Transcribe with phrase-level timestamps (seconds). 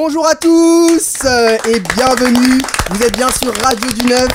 [0.00, 2.62] Bonjour à tous euh, et bienvenue.
[2.92, 4.28] Vous êtes bien sur Radio du Neuf.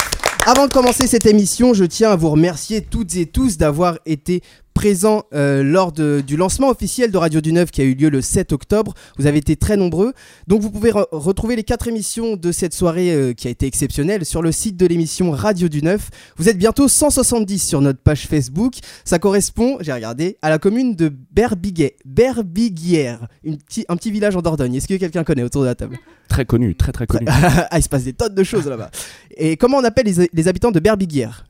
[0.45, 4.41] Avant de commencer cette émission, je tiens à vous remercier toutes et tous d'avoir été
[4.73, 8.09] présents euh, lors de- du lancement officiel de Radio du Neuf qui a eu lieu
[8.09, 8.93] le 7 octobre.
[9.17, 10.13] Vous avez été très nombreux.
[10.47, 13.65] Donc vous pouvez re- retrouver les quatre émissions de cette soirée euh, qui a été
[13.67, 16.09] exceptionnelle sur le site de l'émission Radio du Neuf.
[16.37, 18.73] Vous êtes bientôt 170 sur notre page Facebook.
[19.05, 24.35] Ça correspond, j'ai regardé, à la commune de Berbiguet, Berbiguière, une petit- un petit village
[24.35, 24.75] en Dordogne.
[24.75, 25.97] Est-ce que quelqu'un connaît autour de la table?
[26.27, 27.25] Très connu, très très connu.
[27.29, 28.89] ah, il se passe des tonnes de choses là-bas.
[29.37, 31.45] Et comment on appelle les, les habitants de Berbiguière?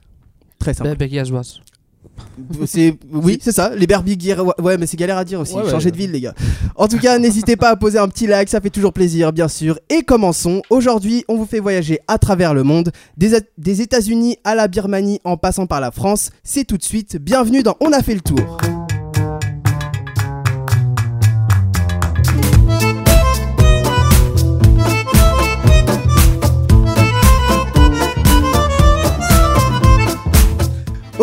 [0.59, 0.95] Très simple.
[0.97, 1.59] Bergageoise.
[2.65, 4.45] C'est oui, c'est ça, les Berbiguières.
[4.45, 5.53] Ouais, ouais, mais c'est galère à dire aussi.
[5.55, 5.71] Ouais, ouais.
[5.71, 6.33] Changer de ville, les gars.
[6.75, 9.47] En tout cas, n'hésitez pas à poser un petit like, ça fait toujours plaisir, bien
[9.47, 9.79] sûr.
[9.89, 10.61] Et commençons.
[10.69, 15.19] Aujourd'hui, on vous fait voyager à travers le monde, des, des États-Unis à la Birmanie,
[15.23, 16.31] en passant par la France.
[16.43, 17.17] C'est tout de suite.
[17.17, 18.57] Bienvenue dans On a fait le tour.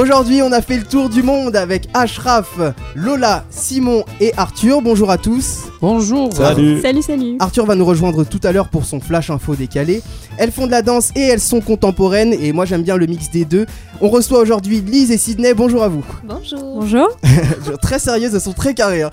[0.04, 2.58] Aujourd'hui, on a fait le tour du monde avec Ashraf,
[2.94, 4.80] Lola, Simon et Arthur.
[4.80, 5.64] Bonjour à tous.
[5.82, 6.32] Bonjour.
[6.32, 6.80] Salut.
[6.80, 7.36] Salut, salut.
[7.38, 10.00] Arthur va nous rejoindre tout à l'heure pour son flash info décalé.
[10.38, 13.30] Elles font de la danse et elles sont contemporaines et moi j'aime bien le mix
[13.30, 13.66] des deux.
[14.00, 15.52] On reçoit aujourd'hui Lise et Sydney.
[15.52, 16.02] Bonjour à vous.
[16.24, 16.60] Bonjour.
[16.80, 17.08] Bonjour.
[17.82, 19.02] très sérieuses, elles sont très carrées.
[19.02, 19.10] hein.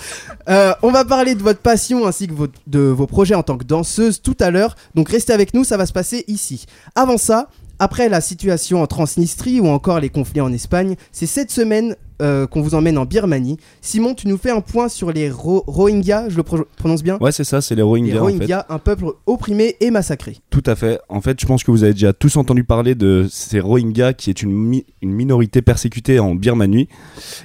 [0.47, 3.57] Euh, on va parler de votre passion ainsi que votre- de vos projets en tant
[3.57, 4.77] que danseuse tout à l'heure.
[4.95, 6.65] Donc restez avec nous, ça va se passer ici.
[6.95, 7.49] Avant ça,
[7.79, 12.47] après la situation en Transnistrie ou encore les conflits en Espagne, c'est cette semaine euh,
[12.47, 13.57] qu'on vous emmène en Birmanie.
[13.81, 17.17] Simon, tu nous fais un point sur les Ro- Rohingyas, je le pro- prononce bien?
[17.21, 18.13] Ouais, c'est ça, c'est les Les Rohingyas.
[18.19, 18.33] en fait.
[18.33, 20.37] Rohingyas, un peuple opprimé et massacré.
[20.49, 20.99] Tout à fait.
[21.09, 24.31] En fait, je pense que vous avez déjà tous entendu parler de ces Rohingyas, qui
[24.31, 26.87] est une, mi- une minorité persécutée en Birmanie.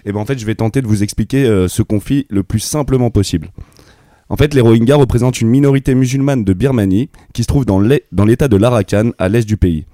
[0.07, 2.61] Et ben en fait, je vais tenter de vous expliquer euh, ce conflit le plus
[2.61, 3.51] simplement possible.
[4.31, 8.49] En fait, les Rohingyas représentent une minorité musulmane de Birmanie qui se trouve dans l'état
[8.49, 9.85] de l'Arakan, à l'est du pays.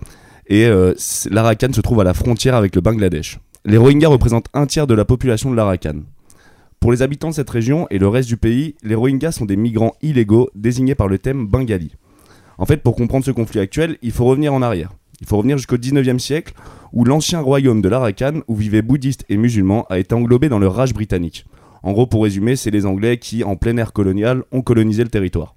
[0.48, 0.94] Et euh,
[1.30, 3.38] l'Arakan se trouve à la frontière avec le Bangladesh.
[3.66, 6.00] Les Rohingyas représentent un tiers de la population de l'Arakan.
[6.80, 9.56] Pour les habitants de cette région et le reste du pays, les Rohingyas sont des
[9.56, 11.92] migrants illégaux désignés par le thème bengali.
[12.56, 14.90] En fait, pour comprendre ce conflit actuel, il faut revenir en arrière.
[15.20, 16.54] Il faut revenir jusqu'au 19e siècle,
[16.92, 20.68] où l'ancien royaume de l'Arakan, où vivaient bouddhistes et musulmans, a été englobé dans le
[20.68, 21.44] Raj britannique.
[21.82, 25.10] En gros, pour résumer, c'est les Anglais qui, en plein air colonial, ont colonisé le
[25.10, 25.54] territoire.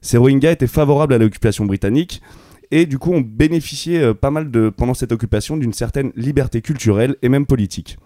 [0.00, 2.22] Ces Rohingyas étaient favorables à l'occupation britannique,
[2.70, 6.60] et du coup ont bénéficié euh, pas mal de, pendant cette occupation d'une certaine liberté
[6.62, 7.98] culturelle et même politique.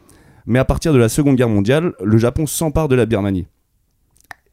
[0.47, 3.47] Mais à partir de la Seconde Guerre mondiale, le Japon s'empare de la Birmanie.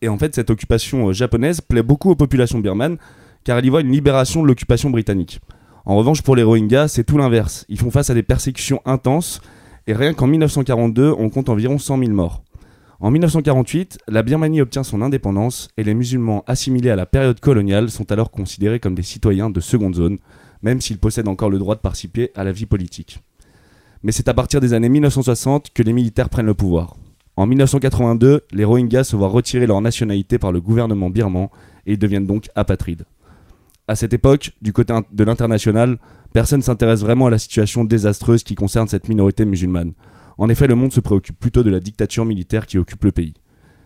[0.02, 2.98] Et en fait, cette occupation euh, japonaise plaît beaucoup aux populations birmanes,
[3.44, 5.40] car elle y voit une libération de l'occupation britannique.
[5.86, 7.66] En revanche, pour les Rohingyas, c'est tout l'inverse.
[7.70, 9.42] Ils font face à des persécutions intenses,
[9.88, 12.44] et rien qu'en 1942, on compte environ 100 000 morts.
[13.00, 17.92] En 1948, la Birmanie obtient son indépendance, et les musulmans assimilés à la période coloniale
[17.92, 20.18] sont alors considérés comme des citoyens de seconde zone,
[20.64, 23.20] même s'ils possèdent encore le droit de participer à la vie politique.
[24.02, 26.96] Mais c'est à partir des années 1960 que les militaires prennent le pouvoir.
[27.36, 31.50] En 1982, les Rohingyas se voient retirer leur nationalité par le gouvernement birman
[31.86, 33.06] et ils deviennent donc apatrides.
[33.88, 36.00] À cette époque, du côté de l'international,
[36.34, 39.94] personne s'intéresse vraiment à la situation désastreuse qui concerne cette minorité musulmane.
[40.38, 43.34] En effet, le monde se préoccupe plutôt de la dictature militaire qui occupe le pays.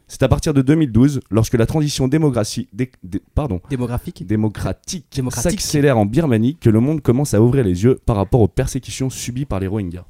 [0.07, 5.61] C'est à partir de 2012, lorsque la transition démocratie, dé- dé- pardon, Démographique démocratique, Démocratique.
[5.61, 9.09] s'accélère en Birmanie que le monde commence à ouvrir les yeux par rapport aux persécutions
[9.09, 10.03] subies par les Rohingyas.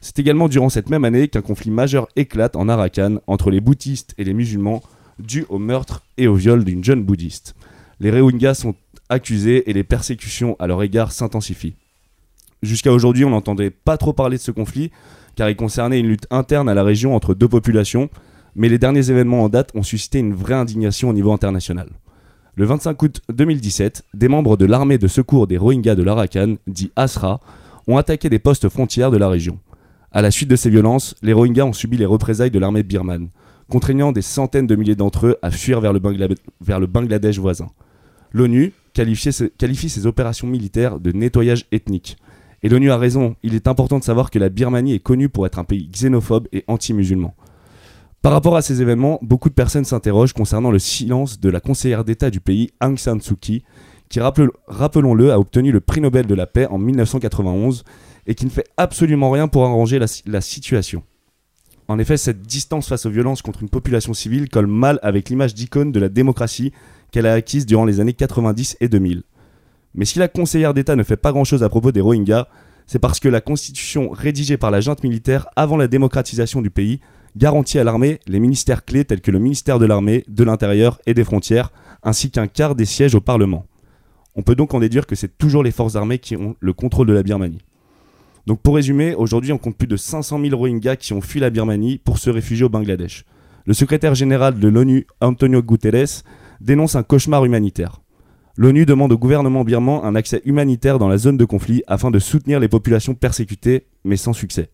[0.00, 4.14] C'est également durant cette même année qu'un conflit majeur éclate en Arakan entre les bouddhistes
[4.16, 4.82] et les musulmans
[5.18, 7.54] dû au meurtre et au viol d'une jeune bouddhiste.
[8.00, 8.76] Les Rohingyas sont
[9.10, 11.74] accusés et les persécutions à leur égard s'intensifient.
[12.62, 14.90] Jusqu'à aujourd'hui, on n'entendait pas trop parler de ce conflit
[15.38, 18.10] car il concernait une lutte interne à la région entre deux populations,
[18.56, 21.90] mais les derniers événements en date ont suscité une vraie indignation au niveau international.
[22.56, 26.90] Le 25 août 2017, des membres de l'armée de secours des Rohingyas de l'Arakan, dit
[26.96, 27.38] ASRA,
[27.86, 29.60] ont attaqué des postes frontières de la région.
[30.10, 33.28] À la suite de ces violences, les Rohingyas ont subi les représailles de l'armée birmane,
[33.70, 37.68] contraignant des centaines de milliers d'entre eux à fuir vers le, Bangladesh voisin.
[38.32, 42.16] L'ONU qualifie ces opérations militaires de nettoyage ethnique.
[42.62, 45.46] Et l'ONU a raison, il est important de savoir que la Birmanie est connue pour
[45.46, 47.34] être un pays xénophobe et anti-musulman.
[48.20, 52.04] Par rapport à ces événements, beaucoup de personnes s'interrogent concernant le silence de la conseillère
[52.04, 53.62] d'État du pays, Aung San Suu Kyi,
[54.08, 57.84] qui, rappel- rappelons-le, a obtenu le prix Nobel de la paix en 1991
[58.26, 61.04] et qui ne fait absolument rien pour arranger la, la situation.
[61.86, 65.54] En effet, cette distance face aux violences contre une population civile colle mal avec l'image
[65.54, 66.72] d'icône de la démocratie
[67.12, 69.22] qu'elle a acquise durant les années 90 et 2000.
[69.94, 72.48] Mais si la conseillère d'État ne fait pas grand-chose à propos des Rohingyas,
[72.86, 77.00] c'est parce que la constitution rédigée par la junte militaire avant la démocratisation du pays
[77.36, 81.14] garantit à l'armée les ministères clés tels que le ministère de l'armée, de l'intérieur et
[81.14, 81.70] des frontières,
[82.02, 83.66] ainsi qu'un quart des sièges au Parlement.
[84.34, 87.06] On peut donc en déduire que c'est toujours les forces armées qui ont le contrôle
[87.06, 87.62] de la Birmanie.
[88.46, 91.50] Donc pour résumer, aujourd'hui on compte plus de 500 000 Rohingyas qui ont fui la
[91.50, 93.24] Birmanie pour se réfugier au Bangladesh.
[93.66, 96.22] Le secrétaire général de l'ONU, Antonio Guterres,
[96.60, 98.00] dénonce un cauchemar humanitaire.
[98.60, 102.18] L'ONU demande au gouvernement birman un accès humanitaire dans la zone de conflit afin de
[102.18, 104.68] soutenir les populations persécutées, mais sans succès.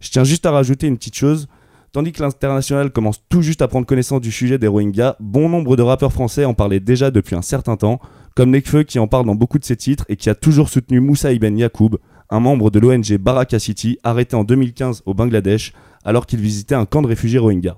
[0.00, 1.46] Je tiens juste à rajouter une petite chose.
[1.92, 5.76] Tandis que l'international commence tout juste à prendre connaissance du sujet des Rohingyas, bon nombre
[5.76, 8.00] de rappeurs français en parlaient déjà depuis un certain temps,
[8.34, 10.98] comme Nekfeu qui en parle dans beaucoup de ses titres et qui a toujours soutenu
[10.98, 11.98] Moussa Ibn Yacoub,
[12.28, 15.72] un membre de l'ONG Baraka City, arrêté en 2015 au Bangladesh
[16.04, 17.76] alors qu'il visitait un camp de réfugiés Rohingyas.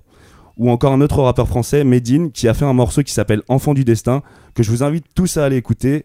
[0.59, 3.75] Ou encore un autre rappeur français, Medine, qui a fait un morceau qui s'appelle Enfant
[3.75, 4.23] du destin,
[4.55, 6.05] que je vous invite tous à aller écouter.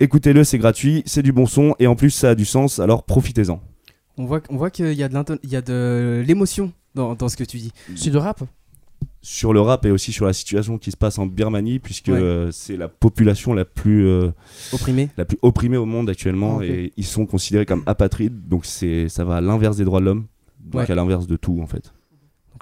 [0.00, 3.04] Écoutez-le, c'est gratuit, c'est du bon son et en plus ça a du sens, alors
[3.04, 3.60] profitez-en.
[4.18, 7.72] On voit, on voit qu'il y a de l'émotion dans, dans, ce que tu dis.
[7.94, 8.42] C'est de rap?
[9.20, 12.50] Sur le rap et aussi sur la situation qui se passe en Birmanie puisque euh,
[12.50, 14.30] c'est la population la plus euh,
[14.72, 18.64] opprimée la plus opprimée au monde actuellement ah, et ils sont considérés comme apatrides donc
[18.64, 20.26] c'est ça va à l'inverse des droits de l'homme
[20.60, 21.92] donc à l'inverse de tout en fait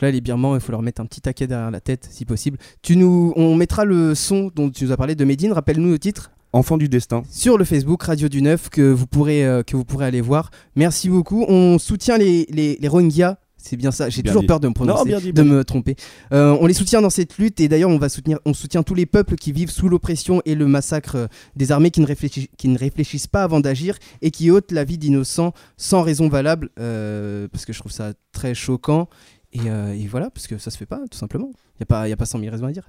[0.01, 2.25] donc là les Birmans il faut leur mettre un petit taquet derrière la tête si
[2.25, 5.91] possible tu nous on mettra le son dont tu nous as parlé de Medine rappelle-nous
[5.91, 7.23] le titre Enfant du destin.
[7.31, 10.51] Sur le Facebook Radio du Neuf que vous pourrez, euh, que vous pourrez aller voir.
[10.75, 11.45] Merci beaucoup.
[11.47, 14.09] On soutient les, les, les Rohingyas c'est bien ça.
[14.09, 15.97] J'ai toujours peur de me prononcer, de me tromper.
[16.33, 18.95] Euh, on les soutient dans cette lutte et d'ailleurs on va soutenir, on soutient tous
[18.95, 21.27] les peuples qui vivent sous l'oppression et le massacre euh,
[21.57, 24.85] des armées qui ne, réfléchissent, qui ne réfléchissent pas avant d'agir et qui ôtent la
[24.85, 26.71] vie d'innocents sans raison valable.
[26.79, 29.09] Euh, parce que je trouve ça très choquant
[29.57, 31.51] euh, et, voilà, parce que ça se fait pas, tout simplement.
[31.81, 32.87] Il n'y a, a pas 100 000 raisons à dire.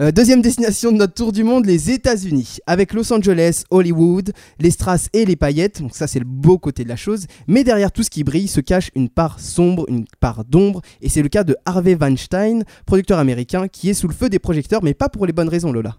[0.00, 2.58] Euh, deuxième destination de notre tour du monde, les États-Unis.
[2.66, 5.80] Avec Los Angeles, Hollywood, les strass et les paillettes.
[5.80, 7.26] Donc, ça, c'est le beau côté de la chose.
[7.46, 10.82] Mais derrière tout ce qui brille se cache une part sombre, une part d'ombre.
[11.00, 14.38] Et c'est le cas de Harvey Weinstein, producteur américain, qui est sous le feu des
[14.38, 15.96] projecteurs, mais pas pour les bonnes raisons, Lola.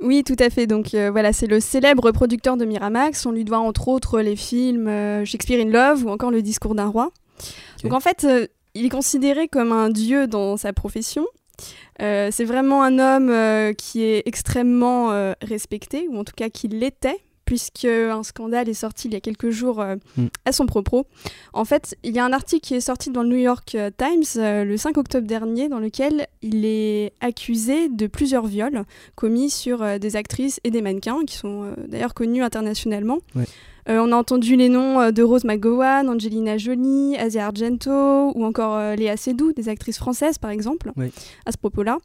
[0.00, 0.66] Oui, tout à fait.
[0.66, 3.26] Donc euh, voilà, c'est le célèbre producteur de Miramax.
[3.26, 6.86] On lui doit entre autres les films Shakespeare in Love ou encore Le discours d'un
[6.86, 7.12] roi.
[7.82, 8.26] Donc en fait,
[8.76, 11.26] il est considéré comme un dieu dans sa profession.
[12.02, 16.50] Euh, c'est vraiment un homme euh, qui est extrêmement euh, respecté, ou en tout cas
[16.50, 19.82] qui l'était, puisque un scandale est sorti il y a quelques jours
[20.16, 20.26] mm.
[20.44, 21.06] à son propos.
[21.54, 24.24] En fait, il y a un article qui est sorti dans le New York Times
[24.36, 28.82] le 5 octobre dernier, dans lequel il est accusé de plusieurs viols
[29.14, 33.18] commis sur des actrices et des mannequins, qui sont d'ailleurs connus internationalement.
[33.88, 38.74] On a entendu les noms euh, de Rose McGowan, Angelina Jolie, Asia Argento ou encore
[38.76, 40.92] euh, Léa Seydoux, des actrices françaises par exemple,
[41.46, 41.98] à ce propos-là.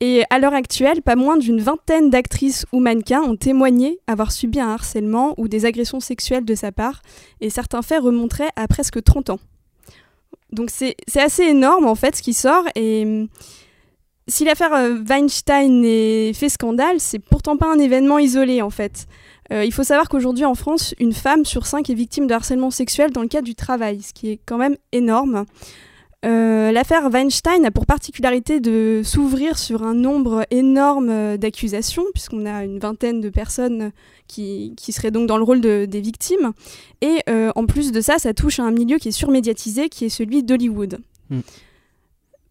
[0.00, 4.60] Et à l'heure actuelle, pas moins d'une vingtaine d'actrices ou mannequins ont témoigné avoir subi
[4.60, 7.02] un harcèlement ou des agressions sexuelles de sa part,
[7.40, 9.40] et certains faits remonteraient à presque 30 ans.
[10.52, 13.28] Donc c'est assez énorme en fait ce qui sort, et hum,
[14.28, 14.72] si l'affaire
[15.08, 19.06] Weinstein fait scandale, c'est pourtant pas un événement isolé en fait.
[19.52, 22.70] Euh, il faut savoir qu'aujourd'hui en France, une femme sur cinq est victime de harcèlement
[22.70, 25.44] sexuel dans le cadre du travail, ce qui est quand même énorme.
[26.24, 32.64] Euh, l'affaire Weinstein a pour particularité de s'ouvrir sur un nombre énorme d'accusations, puisqu'on a
[32.64, 33.92] une vingtaine de personnes
[34.26, 36.52] qui, seraient donc dans le rôle des victimes.
[37.00, 40.06] Et euh, en plus de ça, ça touche à un milieu qui est surmédiatisé, qui
[40.06, 40.98] est celui d'Hollywood.
[41.30, 41.40] Hmm.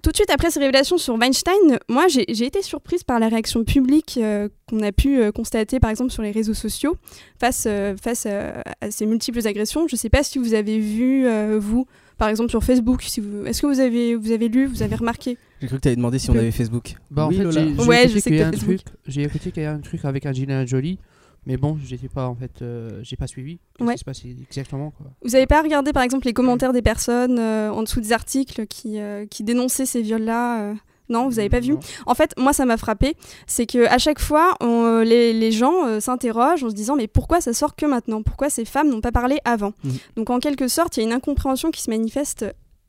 [0.05, 3.63] Tout de suite après ces révélations sur Weinstein, moi j'ai été surprise par la réaction
[3.63, 6.95] publique euh, qu'on a pu euh, constater par exemple sur les réseaux sociaux
[7.39, 9.87] face, euh, face à ces multiples agressions.
[9.87, 11.87] Je ne sais pas si vous avez vu, vous,
[12.19, 13.47] par exemple sur Facebook, si vous...
[13.47, 15.39] est-ce que vous avez, vous avez lu, vous avez remarqué?
[15.59, 16.93] J'ai cru que tu avais demandé si on avait Facebook.
[17.09, 18.81] Bah, oui, en fait, ouais, un truc.
[19.07, 20.99] J'ai écouté qu'il y a un truc avec Angelina Jolie
[21.45, 23.59] mais bon, j'étais pas en fait, euh, j'ai pas suivi.
[23.77, 25.07] Qu'est-ce qui se exactement quoi?
[25.23, 28.65] Vous avez pas regardé par exemple les commentaires des personnes euh, en dessous des articles
[28.67, 30.73] qui, euh, qui dénonçaient ces viols-là
[31.07, 31.75] non, vous avez pas vu?
[32.07, 33.15] En fait, moi, ça m'a frappé.
[33.45, 37.53] C'est que à chaque fois, les, les, gens s'interrogent en se disant mais pourquoi ça
[37.53, 38.23] sort que maintenant?
[38.23, 39.73] Pourquoi ces femmes n'ont pas parlé avant?
[39.83, 39.89] Mmh.
[40.15, 42.43] Donc, en quelque sorte, il y a une incompréhension qui se manifeste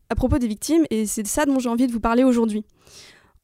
[0.09, 2.65] à propos des victimes, et c'est de ça dont j'ai envie de vous parler aujourd'hui.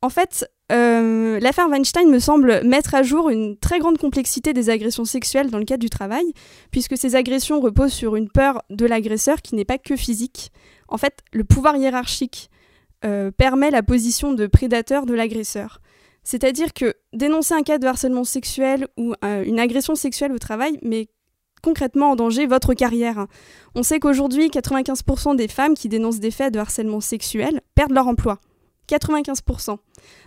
[0.01, 4.71] En fait, euh, l'affaire Weinstein me semble mettre à jour une très grande complexité des
[4.71, 6.25] agressions sexuelles dans le cadre du travail,
[6.71, 10.51] puisque ces agressions reposent sur une peur de l'agresseur qui n'est pas que physique.
[10.89, 12.51] En fait, le pouvoir hiérarchique
[13.05, 15.81] euh, permet la position de prédateur de l'agresseur.
[16.25, 20.79] C'est-à-dire que dénoncer un cas de harcèlement sexuel ou euh, une agression sexuelle au travail
[20.83, 21.09] met
[21.63, 23.27] concrètement en danger votre carrière.
[23.75, 28.07] On sait qu'aujourd'hui, 95% des femmes qui dénoncent des faits de harcèlement sexuel perdent leur
[28.07, 28.39] emploi.
[28.97, 29.79] 95%.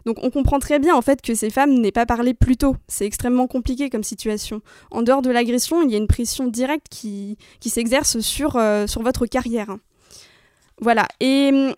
[0.05, 2.75] Donc on comprend très bien en fait que ces femmes n'aient pas parlé plus tôt.
[2.87, 4.61] C'est extrêmement compliqué comme situation.
[4.91, 8.87] En dehors de l'agression, il y a une pression directe qui, qui s'exerce sur, euh,
[8.87, 9.77] sur votre carrière.
[10.81, 11.07] Voilà.
[11.19, 11.73] Et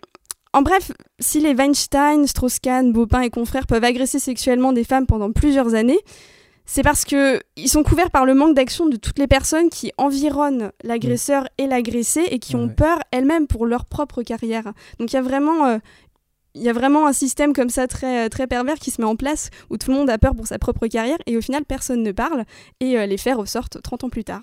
[0.52, 5.30] en bref, si les Weinstein, Strauss-Kahn, Bopin et confrères peuvent agresser sexuellement des femmes pendant
[5.30, 6.00] plusieurs années,
[6.70, 9.90] c'est parce que ils sont couverts par le manque d'action de toutes les personnes qui
[9.96, 14.72] environnent l'agresseur et l'agressé et qui ont peur elles-mêmes pour leur propre carrière.
[14.98, 15.78] Donc il y a vraiment euh,
[16.58, 19.16] il y a vraiment un système comme ça très, très pervers qui se met en
[19.16, 22.02] place où tout le monde a peur pour sa propre carrière et au final personne
[22.02, 22.44] ne parle
[22.80, 24.42] et euh, les faits ressortent 30 ans plus tard.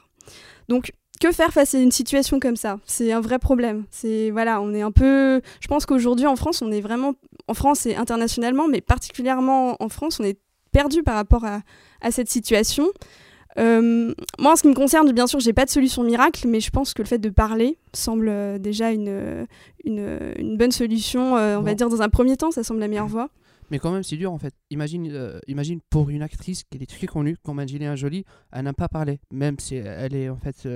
[0.69, 2.79] Donc que faire face à une situation comme ça?
[2.85, 3.85] C'est un vrai problème.
[3.91, 5.41] C'est voilà, on est un peu.
[5.61, 7.13] Je pense qu'aujourd'hui en France, on est vraiment
[7.47, 10.39] en France et internationalement, mais particulièrement en France, on est
[10.71, 11.61] perdu par rapport à,
[12.01, 12.87] à cette situation.
[13.57, 16.59] Euh, moi, en ce qui me concerne, bien sûr, j'ai pas de solution miracle, mais
[16.59, 19.47] je pense que le fait de parler semble euh, déjà une,
[19.83, 21.37] une, une bonne solution.
[21.37, 23.29] Euh, on va dire dans un premier temps, ça semble la meilleure voie.
[23.71, 24.53] Mais quand même, c'est dur en fait.
[24.69, 28.87] Imagine, imagine pour une actrice qui est très connue, comme Angelina Jolie, elle n'a pas
[28.87, 29.19] parlé.
[29.31, 30.67] Même si elle est en fait.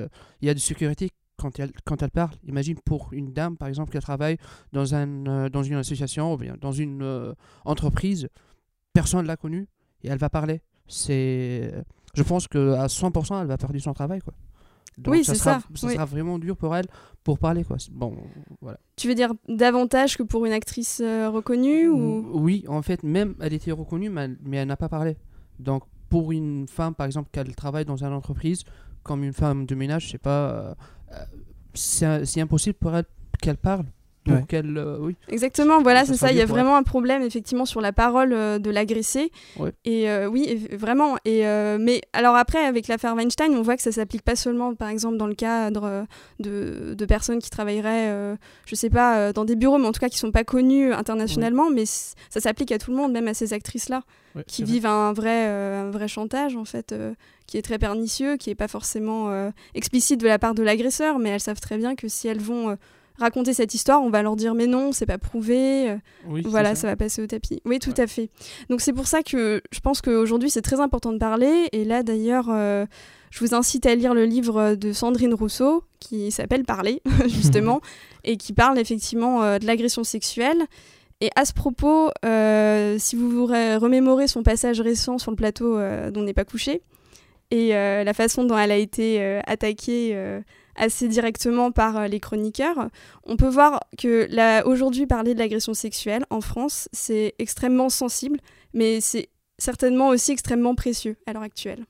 [0.42, 2.34] Il y a de sécurité quand elle, quand elle parle.
[2.48, 4.38] Imagine pour une dame, par exemple, qui travaille
[4.74, 8.28] dans, un, dans une association ou bien dans une entreprise,
[8.92, 9.68] personne ne l'a connue
[10.04, 11.72] et elle va parler c'est
[12.14, 14.34] je pense que à 100% elle va perdre son travail quoi.
[14.98, 16.88] Donc oui, ça sera, ça, sera vraiment dur pour elle
[17.24, 17.78] pour parler quoi.
[17.92, 18.18] Bon,
[18.62, 18.80] voilà.
[18.98, 22.30] Tu veux dire davantage que pour une actrice euh, reconnue ou?
[22.34, 25.18] Oui, en fait, même elle était reconnue mais, mais elle n'a pas parlé.
[25.60, 28.64] Donc pour une femme par exemple qu'elle travaille dans une entreprise
[29.04, 30.76] comme une femme de ménage, je sais pas euh,
[31.14, 33.06] euh, c'est impossible pour elle
[33.42, 33.86] qu'elle parle
[34.32, 35.16] euh, oui.
[35.30, 36.32] Exactement, voilà, c'est ça.
[36.32, 39.32] Il y a vraiment un problème effectivement sur la parole euh, de l'agressé.
[39.86, 41.18] Et euh, oui, vraiment.
[41.26, 41.44] Et
[41.80, 45.18] mais alors après, avec l'affaire Weinstein, on voit que ça s'applique pas seulement, par exemple,
[45.18, 46.06] dans le cadre
[46.40, 50.10] de, de personnes qui travailleraient, je sais pas, dans des bureaux, mais en tout cas
[50.10, 53.54] qui sont pas connues internationalement, mais ça s'applique à tout le monde, même à ces
[53.54, 54.04] actrices-là,
[54.48, 56.94] qui vivent un vrai, un vrai chantage en fait,
[57.48, 61.30] qui est très pernicieux, qui est pas forcément explicite de la part de l'agresseur, mais
[61.30, 62.78] elles savent très bien que si elles vont
[63.20, 65.90] raconter cette histoire, on va leur dire mais non, c'est pas prouvé.
[65.90, 65.98] Euh,
[66.46, 66.88] voilà, ça.
[66.88, 67.62] va passer au tapis.
[67.66, 68.30] Oui, tout à fait.
[68.70, 71.68] Donc c'est pour ça que je pense qu'aujourd'hui c'est très important de parler.
[71.72, 72.86] Et là d'ailleurs, euh,
[73.32, 77.82] je vous incite à lire le livre de Sandrine Rousseau qui s'appelle Parler justement
[78.24, 80.66] et qui parle effectivement euh, de l'agression sexuelle.
[81.22, 85.78] Et à ce propos, si vous vous remémorez son passage récent sur le plateau
[86.12, 86.82] dont n'est pas couché,
[87.52, 90.16] et la façon dont elle a été attaquée
[90.80, 92.90] assez directement par euh, les chroniqueurs,
[93.24, 98.40] on peut voir que là, aujourd'hui, parler de l'agression sexuelle en France, c'est extrêmement sensible,
[98.74, 101.86] mais c'est certainement aussi extrêmement précieux à l'heure actuelle.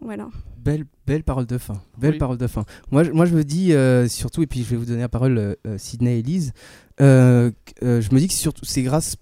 [0.00, 0.28] Voilà.
[0.58, 1.82] Belle, belle parole de fin.
[1.98, 2.64] Belle parole de fin.
[2.90, 5.08] Moi, je, moi, je me dis euh, surtout, et puis je vais vous donner la
[5.08, 6.52] parole, euh, Sydney et Elise,
[6.98, 9.16] je me dis que c'est grâce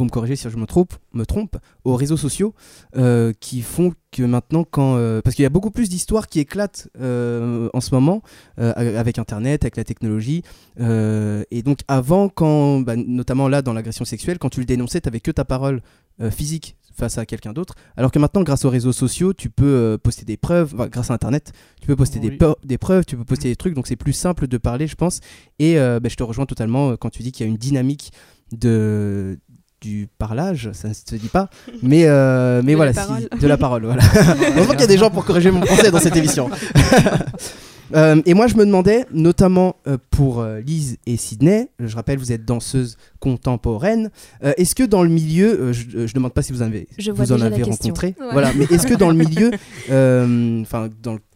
[0.00, 2.54] vous me corrigez si je me trompe, me trompe aux réseaux sociaux
[2.96, 4.96] euh, qui font que maintenant, quand.
[4.96, 8.22] Euh, parce qu'il y a beaucoup plus d'histoires qui éclatent euh, en ce moment
[8.56, 10.42] avec Internet, avec la technologie.
[10.78, 15.08] et donc, avant, quand, bah, notamment là, dans l'agression sexuelle, quand tu le dénonçais, tu
[15.08, 15.82] n'avais que ta parole
[16.30, 17.74] physique face à quelqu'un d'autre.
[17.96, 21.52] Alors que maintenant, grâce aux réseaux sociaux, tu peux poster des preuves, grâce à Internet,
[21.80, 24.48] tu peux poster des, des, preuves, tu peux poster des trucs, donc c'est plus simple
[24.48, 25.20] de parler, je pense.
[25.58, 28.12] Et bah, je te rejoins totalement quand tu dis qu'il y a une dynamique
[28.52, 29.38] de,
[29.80, 31.48] du parlage, ça ne se dit pas,
[31.82, 33.84] mais, euh, mais voilà, de la parole.
[33.84, 34.02] Voilà.
[34.56, 36.50] Heureusement qu'il y a des gens pour corriger mon français dans cette émission.
[37.92, 42.30] Euh, et moi, je me demandais, notamment euh, pour Lise et Sydney, je rappelle, vous
[42.30, 44.10] êtes danseuse contemporaine.
[44.42, 47.64] est-ce que dans le milieu, je ne demande pas si vous, avez, vous en avez
[47.64, 49.50] rencontré, voilà, mais est-ce que dans le milieu,
[50.62, 50.88] enfin,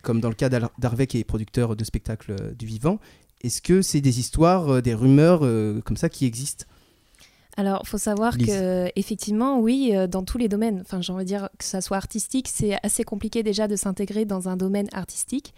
[0.03, 3.01] comme dans le cas d'Arvec qui est producteur de spectacles du vivant,
[3.43, 5.41] est-ce que c'est des histoires, des rumeurs
[5.85, 6.67] comme ça qui existent?
[7.57, 11.25] Alors, il faut savoir que effectivement, oui, euh, dans tous les domaines, enfin, j'ai envie
[11.25, 14.89] de dire que ça soit artistique, c'est assez compliqué déjà de s'intégrer dans un domaine
[14.93, 15.55] artistique.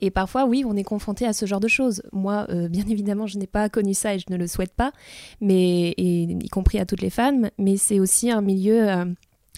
[0.00, 2.02] Et parfois, oui, on est confronté à ce genre de choses.
[2.12, 4.92] Moi, euh, bien évidemment, je n'ai pas connu ça et je ne le souhaite pas,
[5.40, 7.50] mais y compris à toutes les femmes.
[7.58, 8.88] Mais c'est aussi un milieu.
[8.88, 9.04] Euh,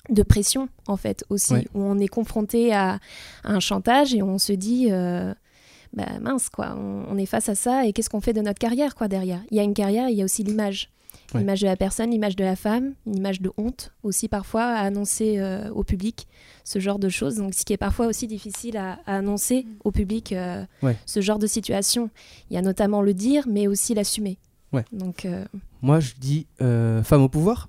[0.08, 2.99] de pression en fait aussi où on est confronté à,
[3.44, 7.92] un chantage et on se dit bah mince quoi on, est face à ça et
[7.92, 9.42] qu'est-ce qu'on fait de notre carrière quoi derrière?
[9.50, 10.90] Il y a une carrière il y a aussi l'image
[11.38, 14.80] L'image de la personne, l'image de la femme, une image de honte aussi parfois à
[14.80, 16.26] annoncer euh, au public
[16.64, 17.37] ce genre de choses.
[17.37, 19.68] Donc ce qui est parfois aussi difficile à, annoncer mm.
[19.84, 20.64] au public euh,
[21.06, 22.10] ce genre de situation.
[22.50, 24.38] Il y a notamment le dire, mais aussi l'assumer.
[24.72, 24.84] Ouais.
[24.92, 25.44] Donc euh,
[25.82, 27.68] moi je dis femme au pouvoir.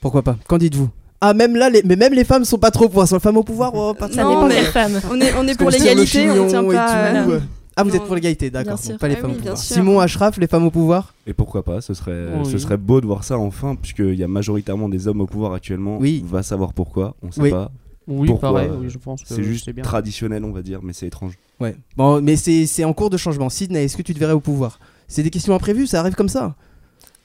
[0.00, 0.36] Pourquoi pas?
[0.46, 0.90] Qu'en dites-vous?
[1.20, 1.82] Ah même là, les...
[1.82, 3.18] mais même les femmes sont pas trop pour ça.
[3.18, 5.00] Femme au pouvoir, oh, pas ça dépend des femmes.
[5.10, 7.40] On est, on est pour l'égalité, on tient pas.
[7.78, 8.80] Ah, vous êtes pour l'égalité, d'accord.
[8.98, 9.58] pas les ah femmes au pouvoir.
[9.58, 11.14] Simon Ashraf, les femmes au pouvoir?
[11.26, 14.28] Et pourquoi pas Ce serait, ce serait beau de voir ça enfin, puisqu'il y a
[14.28, 15.98] majoritairement des hommes au pouvoir actuellement.
[15.98, 16.24] Oui.
[16.24, 17.70] On va savoir pourquoi, on sait pas.
[18.08, 21.34] Oui, pareil, je pense c'est juste traditionnel, on va dire, mais c'est étrange.
[21.60, 21.76] Ouais.
[21.96, 23.50] Bon, mais c'est en cours de changement.
[23.50, 24.78] Sidney, est-ce que tu te verrais au pouvoir?
[25.08, 26.54] C'est des questions imprévues, ça arrive comme ça?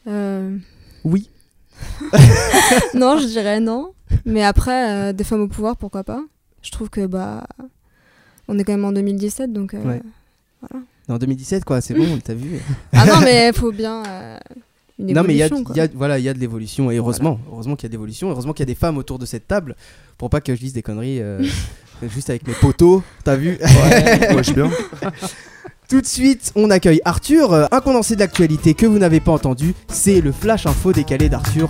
[0.08, 0.58] Euh,
[1.04, 1.30] Oui.
[2.94, 3.94] non, je dirais non.
[4.26, 6.22] Mais après, euh, des femmes au pouvoir, pourquoi pas?
[6.62, 7.48] Je trouve que bah,
[8.48, 9.74] on est quand même en 2017, donc.
[9.74, 10.02] euh, Ouais.
[10.62, 10.86] Voilà.
[11.10, 12.60] En 2017, quoi, c'est bon, t'as vu
[12.94, 14.38] Ah non, mais il faut bien euh,
[15.00, 15.74] une Non, mais il y a, évolution.
[15.76, 18.30] y voilà, il y a de l'évolution, et heureusement, heureusement qu'il y a de l'évolution,
[18.30, 19.76] heureusement qu'il y a des femmes autour de cette table,
[20.18, 21.44] pour pas que je dise des conneries euh,
[22.04, 23.58] juste avec mes poteaux, t'as vu
[24.32, 24.70] Moi, je suis bien.
[25.90, 29.34] Tout de suite, on accueille Arthur, euh, un condensé de l'actualité que vous n'avez pas
[29.34, 31.70] entendu, c'est le flash info décalé d'Arthur.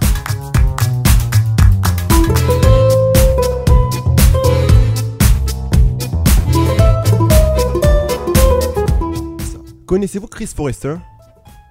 [9.91, 10.95] Connaissez-vous Chris Forrester?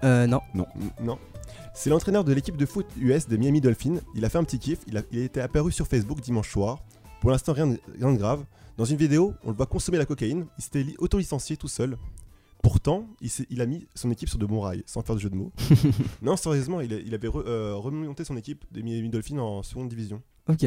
[0.05, 0.43] Euh, non.
[1.01, 1.19] Non.
[1.73, 3.97] C'est l'entraîneur de l'équipe de foot US des Miami Dolphins.
[4.15, 4.81] Il a fait un petit kiff.
[4.87, 6.81] Il a, il a été apparu sur Facebook dimanche soir.
[7.23, 8.45] Pour l'instant, rien, de- rien de grave.
[8.77, 10.45] Dans une vidéo, on le voit consommer la cocaïne.
[10.59, 11.97] Il s'était li- auto-licencié tout seul.
[12.63, 15.21] Pourtant, il, s'est- il a mis son équipe sur de bons rails, sans faire de
[15.23, 15.51] jeu de mots.
[16.21, 19.63] non, sérieusement, il, a- il avait re- euh, remonté son équipe des Miami Dolphins en
[19.63, 20.21] seconde division.
[20.47, 20.65] Ok.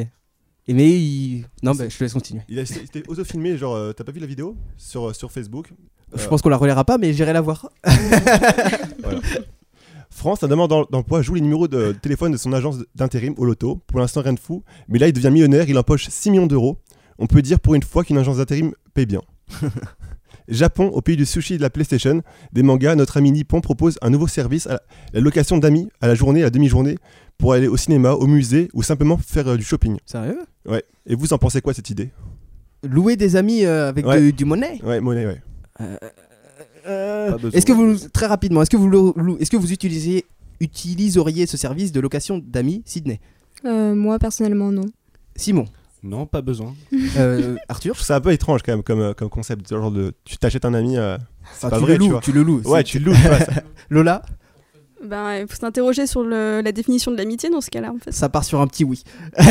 [0.66, 1.46] Et mais il...
[1.62, 2.42] Non, bah, je te laisse continuer.
[2.50, 4.56] Il a il était auto-filmé, genre, euh, t'as pas vu la vidéo?
[4.76, 5.72] Sur, euh, sur Facebook
[6.16, 7.70] Je pense qu'on la relaiera pas, mais j'irai la voir.
[10.10, 13.46] France, un demande d'em- d'emploi, joue les numéros de téléphone de son agence d'intérim au
[13.46, 13.82] loto.
[13.88, 14.64] Pour l'instant, rien de fou.
[14.88, 16.78] Mais là, il devient millionnaire, il empoche 6 millions d'euros.
[17.18, 19.22] On peut dire pour une fois qu'une agence d'intérim paye bien.
[20.48, 23.98] Japon, au pays du sushi et de la PlayStation, des mangas, notre ami Nippon propose
[24.02, 24.82] un nouveau service, à la,
[25.14, 26.98] la location d'amis à la journée, à la demi-journée,
[27.38, 29.98] pour aller au cinéma, au musée ou simplement faire euh, du shopping.
[30.06, 30.40] Sérieux?
[30.68, 30.84] Ouais.
[31.08, 32.12] Et vous en pensez quoi cette idée?
[32.84, 34.20] Louer des amis euh, avec Ouais.
[34.22, 34.80] de- du monnaie?
[34.84, 35.42] Ouais, monnaie, ouais.
[35.82, 37.38] Euh.
[37.54, 40.26] Est-ce que vous très rapidement, est-ce que vous est-ce que vous utilisez
[40.60, 43.20] utiliseriez ce service de location d'amis Sydney?
[43.66, 44.86] Euh, moi, personnellement, non.
[45.36, 45.66] Simon?
[46.04, 46.76] Non, pas besoin.
[47.18, 47.94] euh, Je Arthur?
[47.96, 49.70] Trouve ça un peu étrange quand même comme, euh, comme concept.
[49.70, 50.98] Genre de, tu t'achètes un ami.
[50.98, 51.18] euh,
[51.54, 52.22] c'est Enfin, pas tu, vrai, le tu loues, vois.
[52.22, 52.62] tu le loues.
[52.66, 53.14] Ouais, c'est- tu le loues.
[53.16, 53.54] tu
[53.90, 54.22] Lola,
[55.06, 58.12] Ben, il faut s'interroger sur le- la définition de l'amitié dans ce cas-là, en fait.
[58.12, 59.04] ça part sur un petit oui.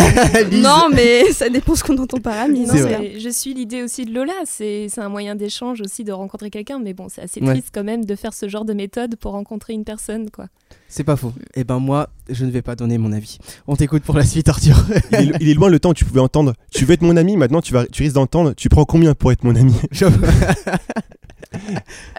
[0.53, 2.67] Non, mais ça dépend ce qu'on entend par ami.
[2.67, 4.33] Non, je suis l'idée aussi de Lola.
[4.47, 6.79] C'est c'est un moyen d'échange aussi de rencontrer quelqu'un.
[6.79, 7.51] Mais bon, c'est assez Ouais.
[7.53, 10.47] triste quand même de faire ce genre de méthode pour rencontrer une personne, quoi.
[10.89, 11.33] C'est pas faux.
[11.55, 13.39] Eh ben moi, je ne vais pas donner mon avis.
[13.67, 14.77] On t'écoute pour la suite, Arthur.
[15.13, 17.17] il, est, il est loin le temps où tu pouvais entendre Tu veux être mon
[17.17, 19.75] ami Maintenant, tu, vas, tu risques d'entendre Tu prends combien pour être mon ami?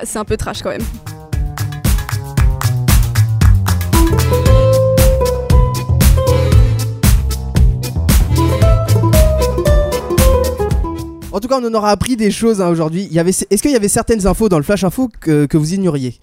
[0.03, 0.81] C'est un peu trash quand même.
[11.33, 13.07] En tout cas, on en aura appris des choses hein, aujourd'hui.
[13.09, 15.57] Il y avait, est-ce qu'il y avait certaines infos dans le flash info que, que
[15.57, 16.19] vous ignoriez?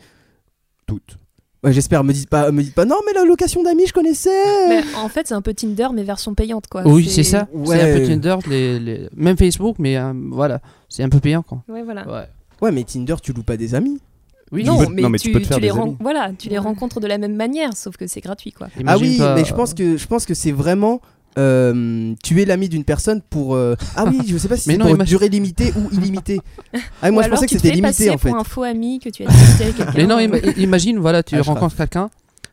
[0.86, 1.18] Toutes.
[1.62, 2.02] Ouais, j'espère.
[2.04, 2.86] Me dites pas, me dites pas.
[2.86, 4.68] Non, mais la location d'amis, je connaissais.
[4.68, 6.82] Mais en fait, c'est un peu Tinder, mais version payante, quoi.
[6.86, 7.48] Oui, c'est ça.
[7.52, 7.76] Ouais.
[7.78, 11.42] C'est un peu Tinder, les, les- même Facebook, mais euh, voilà, c'est un peu payant
[11.42, 11.62] quoi.
[11.68, 12.08] Ouais, voilà.
[12.08, 12.24] Ouais.
[12.62, 14.00] Ouais, mais Tinder, tu loues pas des amis.
[14.52, 15.96] Oui, non, mais, non, mais tu, tu peux te faire tu les des amis.
[16.00, 18.66] voilà, tu les rencontres de la même manière, sauf que c'est gratuit, quoi.
[18.86, 21.00] Ah oui, pas- mais je pense que je pense que c'est vraiment
[21.38, 24.78] euh, tu es l'ami d'une personne pour euh, ah oui je sais pas si c'est
[24.78, 26.40] pour durée limitée ou illimitée.
[27.02, 28.28] Ah moi Ou je alors, pensais que c'était limité en fait.
[28.30, 29.28] pour un faux ami que tu as
[29.60, 29.92] avec quelqu'un.
[29.96, 32.10] Mais non, ima- imagine, voilà, tu Ah, rencontres quelqu'un.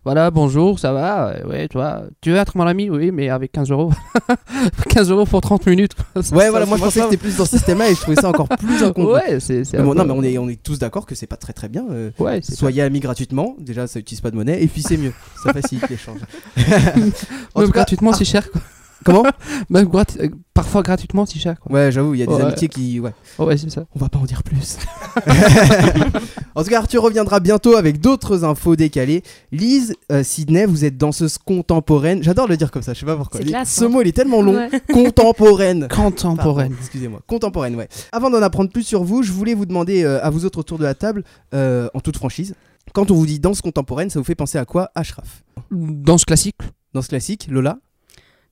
[0.07, 1.31] Voilà, bonjour, ça va?
[1.31, 2.89] Euh, Ouais, toi, tu veux être mon ami?
[2.89, 3.91] Oui, mais avec 15 euros.
[4.89, 5.91] 15 euros pour 30 minutes.
[6.15, 8.15] Ouais ça, voilà moi je pensais que c'était plus dans ce système-là et je trouvais
[8.15, 9.15] ça encore plus incongru.
[9.15, 9.63] Ouais, c'est.
[9.81, 11.83] bon, non mais on est on est tous d'accord que c'est pas très très bien.
[11.91, 13.57] euh, Ouais, soyez amis gratuitement.
[13.59, 15.11] Déjà ça utilise pas de monnaie et puis c'est mieux.
[15.43, 16.19] Ça facilite l'échange.
[16.55, 18.49] Même gratuitement, c'est cher.
[18.49, 18.61] Quoi.
[19.07, 19.23] Comment
[19.69, 21.59] Même euh, parfois gratuitement, c'est cher.
[21.59, 21.71] Quoi.
[21.71, 22.41] Ouais j'avoue il y a des Ouais.
[22.41, 23.13] amitiés qui ouais.
[23.39, 23.85] Oh, ouais, c'est ça.
[23.95, 24.77] On va pas en dire plus.
[26.55, 29.23] en tout cas, Arthur reviendra bientôt avec d'autres infos décalées.
[29.51, 32.23] Lise, euh, Sydney, vous êtes danseuse contemporaine.
[32.23, 33.39] J'adore le dire comme ça, je sais pas pourquoi.
[33.39, 33.89] C'est Les- classe, Ce hein.
[33.89, 34.55] mot, il est tellement long.
[34.55, 34.69] Ouais.
[34.93, 35.87] Contemporaine.
[35.89, 36.73] Contemporaine.
[36.79, 37.21] Excusez-moi.
[37.27, 37.87] Contemporaine, ouais.
[38.11, 40.77] Avant d'en apprendre plus sur vous, je voulais vous demander euh, à vous autres autour
[40.79, 42.55] de la table, euh, en toute franchise,
[42.93, 45.43] quand on vous dit danse contemporaine, ça vous fait penser à quoi, Ashraf?
[45.71, 46.55] Danse classique.
[46.93, 47.77] Danse classique, Lola?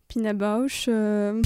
[0.07, 1.41] Pina Bausch, euh,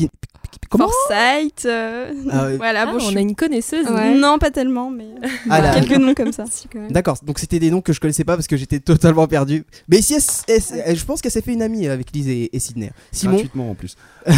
[0.71, 1.65] Forsyth.
[1.65, 2.57] euh, Ah, ouais.
[2.57, 3.87] Voilà, Ah, bon, on a une connaisseuse.
[3.87, 4.13] Ouais.
[4.15, 5.07] Non, pas tellement, mais
[5.49, 6.45] Ah, la- quelques noms comme ça.
[6.49, 6.67] Si.
[6.89, 9.63] D'accord, donc c'était des noms que je connaissais pas parce que j'étais totalement perdu.
[9.87, 12.55] Mais ici, elle- elle- elle- je pense qu'elle s'est fait une amie avec Lise et,
[12.55, 12.91] et Sydney.
[13.11, 13.95] Simon, Gratuitement en plus.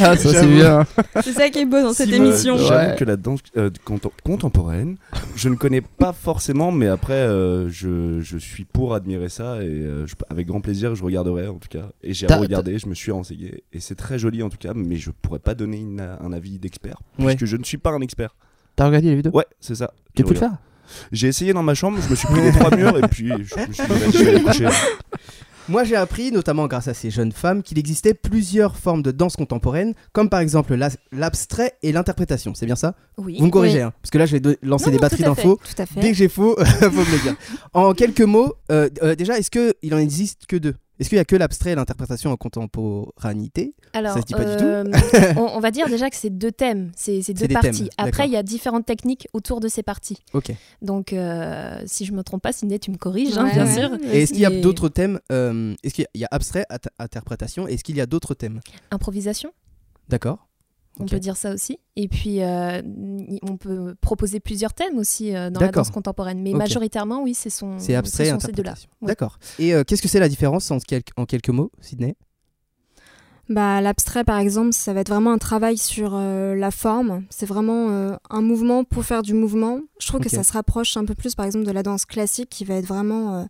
[0.00, 0.54] Ah, ça, c'est J'avoue.
[0.54, 0.86] bien.
[1.22, 2.56] C'est ça qui est beau dans cette Simon, émission.
[2.56, 2.64] Ouais.
[2.66, 4.96] J'avoue que la danse euh, contem- contemporaine,
[5.36, 9.66] je ne connais pas forcément, mais après, euh, je, je suis pour admirer ça et
[9.66, 11.90] euh, je- avec grand plaisir, je regarderai en tout cas.
[12.02, 14.96] Et j'ai regardé, je me suis renseigné et c'est très joli en tout cas, mais
[14.96, 17.36] je pourrais pas donner une- un avis d'expert Ouais.
[17.36, 18.34] puisque je ne suis pas un expert.
[18.76, 19.92] T'as regardé les vidéos Ouais, c'est ça.
[20.14, 20.56] Tu Je peux le faire
[21.12, 23.32] J'ai essayé dans ma chambre, je me suis pris les trois murs et puis je
[23.68, 24.68] me suis dit, vas-y, je vais aller coucher.
[25.68, 29.36] Moi, j'ai appris, notamment grâce à ces jeunes femmes, qu'il existait plusieurs formes de danse
[29.36, 32.52] contemporaine, comme par exemple la- l'abstrait et l'interprétation.
[32.54, 32.96] C'est bien ça?
[33.16, 33.36] Oui.
[33.38, 33.82] Vous me corrigez, Oui.
[33.84, 35.60] hein, parce que là, je vais lancer Non, des non, batteries d'infos.
[35.64, 36.00] Tout à fait.
[36.00, 37.36] Dès que j'ai faux, faut me le dire.
[37.74, 40.74] En quelques mots, euh, euh, déjà, est-ce qu'il en existe que deux?
[41.00, 44.44] Est-ce qu'il y a que l'abstrait et l'interprétation en contemporanité Alors, Ça se dit pas
[44.44, 44.64] du tout.
[44.64, 44.84] euh,
[45.36, 47.70] on, on va dire déjà que c'est deux thèmes, c'est deux parties.
[47.84, 47.88] thèmes.
[47.96, 50.18] Après, il y a différentes techniques autour de ces parties.
[50.32, 50.52] Ok.
[50.82, 53.74] Donc, euh, si je me trompe pas, Sidney, tu me corriges, hein, bien ouais.
[53.74, 53.90] sûr.
[54.12, 56.28] Et est-ce qu'il y a d'autres thèmes euh, Est-ce qu'il y a- il y a
[56.30, 58.60] abstrait, at- interprétation Est-ce qu'il y a d'autres thèmes?
[58.90, 59.52] Improvisation,
[60.08, 60.46] D'accord.
[61.00, 61.78] On peut dire ça aussi.
[61.96, 62.82] Et puis, euh,
[63.42, 66.40] on peut proposer plusieurs thèmes aussi euh, dans la danse contemporaine.
[66.42, 67.78] Mais majoritairement, oui, c'est son.
[67.78, 68.74] C'est abstrait sont ces deux-là.
[69.00, 69.08] Ouais.
[69.08, 69.38] D'accord.
[69.58, 72.16] Et euh, qu'est-ce que c'est la différence en, quel- en quelques mots, Sydney?
[73.48, 77.24] Bah, l'abstrait, par exemple, ça va être vraiment un travail sur euh, la forme.
[77.28, 79.80] C'est vraiment euh, un mouvement pour faire du mouvement.
[79.98, 82.48] Je trouve que ça se rapproche un peu plus, par exemple, de la danse classique
[82.48, 83.46] qui va être vraiment.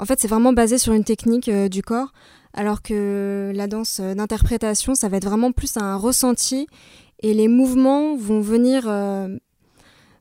[0.00, 2.12] En fait, c'est vraiment basé sur une technique euh, du corps,
[2.54, 6.66] alors que la danse euh, d'interprétation, ça va être vraiment plus un ressenti
[7.22, 8.84] et les mouvements vont venir.
[8.88, 9.36] euh,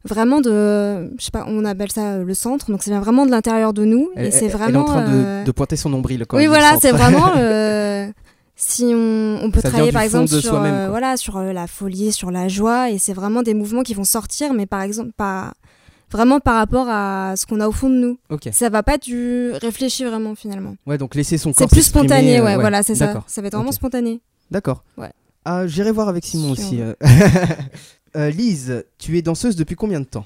[0.05, 3.31] Vraiment de, je sais pas, on appelle ça le centre, donc ça vient vraiment de
[3.31, 4.67] l'intérieur de nous elle, et c'est vraiment.
[4.69, 6.25] elle est en train de, de pointer son nombril.
[6.25, 7.33] Quand oui, voilà, c'est vraiment.
[8.55, 12.11] si on, on peut Ça travailler par exemple sur, euh, voilà, sur euh, la folie,
[12.11, 15.53] sur la joie, et c'est vraiment des mouvements qui vont sortir, mais par exemple, pas
[16.11, 18.17] vraiment par rapport à ce qu'on a au fond de nous.
[18.29, 18.49] Ok.
[18.51, 20.75] Ça va pas du réfléchi vraiment finalement.
[20.85, 23.23] Ouais, donc laisser son corps C'est plus spontané, euh, ouais, voilà, c'est ça.
[23.27, 24.19] Ça va être vraiment spontané.
[24.51, 24.83] D'accord.
[24.97, 25.11] Ouais.
[25.45, 26.79] Ah, j'irai voir avec Simon Sur- aussi.
[28.15, 28.29] euh.
[28.29, 30.25] Lise, tu es danseuse depuis combien de temps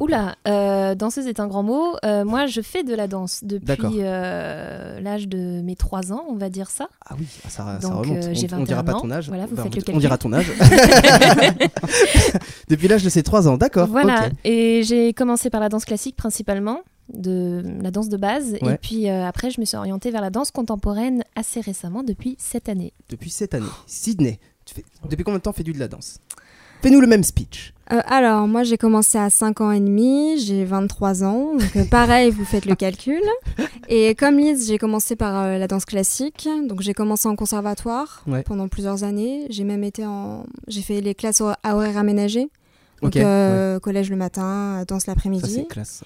[0.00, 1.94] Oula, euh, danseuse est un grand mot.
[2.04, 6.48] Euh, moi, je fais de la danse depuis l'âge de mes 3 ans, on va
[6.50, 6.88] dire ça.
[7.06, 8.24] Ah oui, ah, ça, ça Donc, remonte.
[8.24, 9.00] euh, on, on dira 21 pas ans.
[9.00, 9.28] ton âge.
[9.28, 10.00] Voilà, vous faites le on calcul.
[10.00, 10.50] dira ton âge.
[12.68, 13.88] depuis l'âge de ses 3 ans, d'accord.
[13.88, 16.80] Voilà, et j'ai commencé par la danse classique principalement,
[17.12, 18.56] de la danse de base.
[18.62, 18.74] Ouais.
[18.74, 22.36] Et puis euh, après, je me suis orientée vers la danse contemporaine assez récemment, depuis
[22.38, 22.92] cette année.
[23.08, 23.66] Depuis cette année.
[23.86, 24.84] Sydney, tu fais...
[25.08, 26.18] depuis combien de temps fais-tu de la danse?
[26.82, 27.72] Fais-nous le même speech.
[27.92, 31.84] Euh, alors, moi j'ai commencé à 5 ans et demi, j'ai 23 ans, donc euh,
[31.84, 33.20] pareil, vous faites le calcul.
[33.88, 38.22] Et comme Lise, j'ai commencé par euh, la danse classique, donc j'ai commencé en conservatoire
[38.26, 38.42] Ouais.
[38.44, 39.46] pendant plusieurs années.
[39.50, 40.44] J'ai même été en.
[40.68, 42.48] J'ai fait les classes à horaires aménagés.
[43.02, 43.14] Donc,
[43.82, 45.50] collège le matin, danse l'après-midi.
[45.52, 46.04] c'est classe.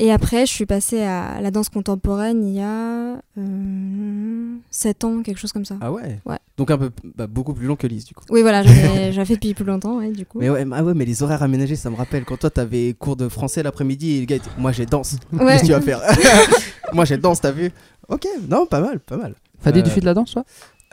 [0.00, 3.20] Et après, je suis passée à la danse contemporaine il y a
[4.70, 5.76] 7 ans, quelque chose comme ça.
[5.80, 6.38] Ah ouais Ouais.
[6.56, 8.22] Donc un peu, bah, beaucoup plus long que Lise, du coup.
[8.30, 10.38] Oui, voilà, j'avais fait depuis plus longtemps, ouais, du coup.
[10.40, 12.24] Mais ouais, ah ouais, mais les horaires aménagés, ça me rappelle.
[12.24, 15.16] Quand toi, t'avais cours de français l'après-midi et le gars était, moi j'ai danse.
[15.32, 15.38] Ouais.
[15.46, 16.00] Qu'est-ce que tu vas faire
[16.92, 17.70] Moi j'ai danse, t'as vu?
[18.08, 19.34] Ok, non, pas mal, pas mal.
[19.60, 20.44] Fadé, tu Euh, fais de la danse, toi?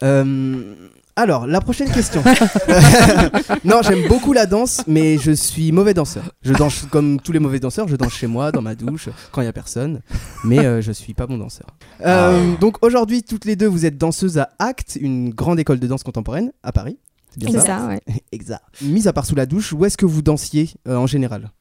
[0.04, 0.74] Euh,
[1.16, 2.22] alors, la prochaine question.
[3.64, 6.32] non, j'aime beaucoup la danse, mais je suis mauvais danseur.
[6.42, 9.42] Je danse comme tous les mauvais danseurs, je danse chez moi, dans ma douche, quand
[9.42, 10.02] il y a personne.
[10.44, 11.68] Mais euh, je suis pas bon danseur.
[12.06, 15.88] Euh, Donc aujourd'hui, toutes les deux, vous êtes danseuses à Act, une grande école de
[15.88, 16.98] danse contemporaine à Paris.
[17.32, 18.02] C'est bien ça, ouais.
[18.32, 18.64] Exact.
[18.82, 21.52] Mis à part sous la douche, où est-ce que vous dansiez euh, en général?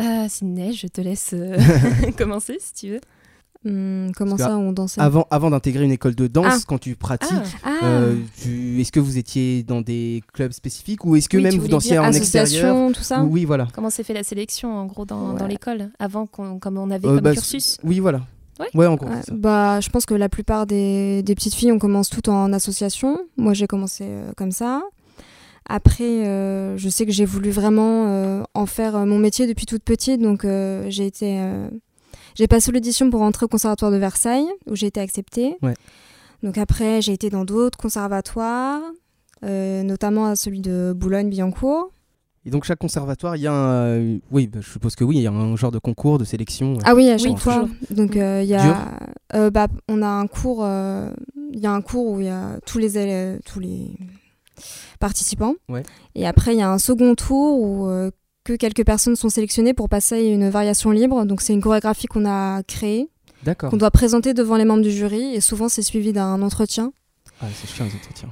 [0.00, 1.56] Euh, Sydney, je te laisse euh,
[2.18, 3.00] commencer si tu veux.
[3.66, 6.64] Hum, comment ça, on dansait Avant, avant d'intégrer une école de danse, Ah.
[6.68, 7.30] quand tu pratiques,
[7.64, 11.38] Ah, Ah, euh, tu- est-ce que vous étiez dans des clubs spécifiques ou est-ce que
[11.38, 13.68] Oui, même tu vous dansiez dire en extérieur association, tout ça Oui, voilà.
[13.74, 15.38] comment s'est fait la sélection en gros dans, Ouais.
[15.38, 17.78] dans l'école avant qu'on, comme on avait Euh, comme bah, cursus?
[17.84, 18.20] Oui, voilà.
[18.74, 18.86] Ouais.
[18.86, 19.08] en gros.
[19.08, 19.34] Ouais, c'est ça.
[19.36, 23.18] bah, je pense que la plupart des, des petites filles, on commence toutes en association.
[23.36, 24.82] Moi, j'ai commencé euh, comme ça.
[25.66, 29.64] Après, euh, je sais que j'ai voulu vraiment euh, en faire euh, mon métier depuis
[29.64, 31.68] toute petite, donc euh, j'ai été, euh,
[32.34, 35.56] j'ai passé l'audition pour rentrer au conservatoire de Versailles, où j'ai été acceptée.
[35.62, 35.74] Ouais.
[36.42, 38.82] Donc après, j'ai été dans d'autres conservatoires,
[39.44, 41.90] euh, notamment à celui de Boulogne-Billancourt.
[42.46, 43.68] Et donc chaque conservatoire, il y a un...
[43.70, 46.24] euh, Oui, bah, je suppose que oui, il y a un genre de concours, de
[46.24, 46.74] sélection.
[46.74, 46.80] euh.
[46.84, 47.66] Ah oui, à Oui, chaque fois.
[47.90, 48.98] Donc il y a,
[49.50, 50.66] bah, on a un cours,
[51.52, 53.96] il y a un cours où il y a tous les élèves, tous les
[55.00, 55.54] participants.
[55.68, 55.82] Ouais.
[56.14, 57.88] Et après il y a un second tour où
[58.44, 61.24] que quelques personnes sont sélectionnées pour passer à une variation libre.
[61.24, 63.08] Donc c'est une chorégraphie qu'on a créée,
[63.42, 63.70] D'accord.
[63.70, 66.92] qu'on doit présenter devant les membres du jury, et souvent c'est suivi d'un entretien.
[67.40, 68.28] Ah, c'est chiant les entretiens.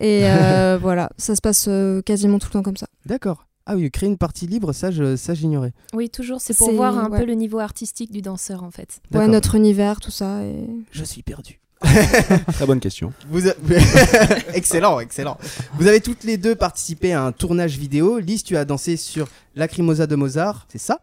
[0.00, 2.86] Et euh, voilà, ça se passe euh, quasiment tout le temps comme ça.
[3.06, 3.46] D'accord.
[3.66, 5.72] Ah oui, créer une partie libre, ça, je, ça j'ignorais.
[5.94, 7.20] Oui, toujours, c'est pour C'est- voir un ouais.
[7.20, 9.00] peu le niveau artistique du danseur en fait.
[9.12, 10.44] Ouais, notre univers, tout ça.
[10.44, 10.66] Et...
[10.90, 11.60] Je suis perdu.
[12.52, 13.12] Très bonne question.
[14.54, 15.38] Excellent, excellent.
[15.78, 18.18] Vous avez toutes les deux participé à un tournage vidéo.
[18.18, 21.00] Lise, tu as dansé sur Lacrimosa de Mozart, c'est ça?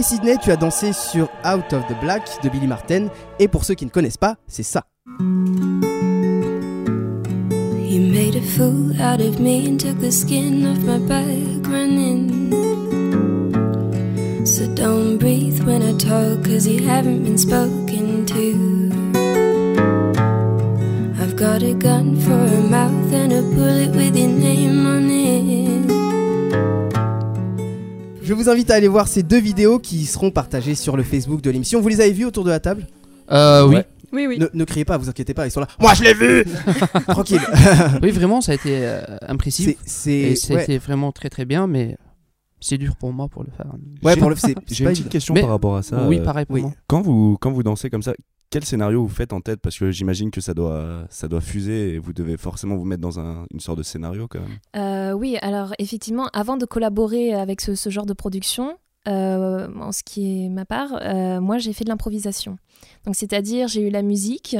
[0.00, 3.08] Et Sydney, tu as dansé sur Out of the Black de Billy Martin.
[3.38, 4.86] Et pour ceux qui ne connaissent pas, c'est ça.
[7.76, 12.50] He made a fool out of me and took the skin off my back running.
[14.46, 18.90] So don't breathe when I talk, cause you haven't been spoken to.
[21.20, 25.29] I've got a gun for a mouth and a bullet with your name on it.
[28.30, 31.40] Je vous invite à aller voir ces deux vidéos qui seront partagées sur le Facebook
[31.42, 31.80] de l'émission.
[31.80, 32.86] Vous les avez vues autour de la table?
[33.32, 33.74] Euh, oui.
[33.74, 33.86] Ouais.
[34.12, 34.38] Oui, oui.
[34.38, 35.66] ne, ne criez pas, vous inquiétez pas, ils sont là.
[35.80, 36.44] Moi je l'ai vu
[37.08, 37.40] Tranquille.
[38.00, 39.74] oui, vraiment, ça a été euh, impressif.
[39.84, 40.28] C'est.
[40.28, 40.36] Ouais.
[40.36, 41.96] c'était vraiment très très bien, mais
[42.60, 43.66] c'est dur pour moi pour le faire.
[44.04, 44.36] Ouais, J'ai- pour le
[44.68, 46.06] J'ai une petite question Mais- par rapport à ça.
[46.06, 46.62] oui, euh, pareil pour oui.
[46.62, 46.72] moi.
[46.86, 48.12] Quand vous, quand vous dansez comme ça,
[48.50, 49.60] quel scénario vous faites en tête?
[49.60, 53.00] Parce que j'imagine que ça doit, ça doit fuser et vous devez forcément vous mettre
[53.02, 54.58] dans un- une sorte de scénario quand même.
[54.76, 58.76] Euh, oui, alors effectivement, avant de collaborer avec ce, genre de production,
[59.08, 62.58] euh, en ce qui est ma part, euh, moi j'ai fait de l'improvisation.
[63.06, 64.56] Donc c'est-à-dire j'ai eu la musique,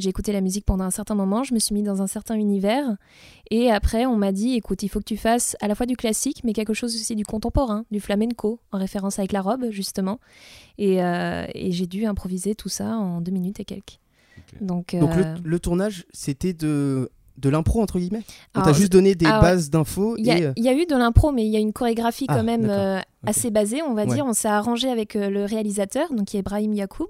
[0.00, 2.34] j'ai écouté la musique pendant un certain moment, je me suis mis dans un certain
[2.36, 2.96] univers,
[3.50, 5.96] et après on m'a dit, écoute, il faut que tu fasses à la fois du
[5.96, 10.18] classique, mais quelque chose aussi du contemporain, du flamenco, en référence avec la robe justement,
[10.78, 13.98] et, euh, et j'ai dû improviser tout ça en deux minutes et quelques.
[14.60, 18.22] Donc, Donc le, euh, le tournage, c'était de, de l'impro entre guillemets?
[18.54, 20.44] On t'a juste donné des ah bases d'infos Il y, a, et.
[20.46, 22.44] euh, il y a eu de l'impro, mais il y a une chorégraphie Ah, quand
[22.44, 22.78] même d'accord.
[22.78, 24.14] euh, assez basée, on va Ouais.
[24.14, 24.24] dire.
[24.26, 27.08] On s'est arrangé avec euh, le réalisateur, donc qui est Brahim Yacoub.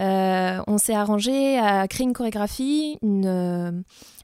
[0.00, 3.70] Euh, on s'est arrangé à créer une chorégraphie, une, euh,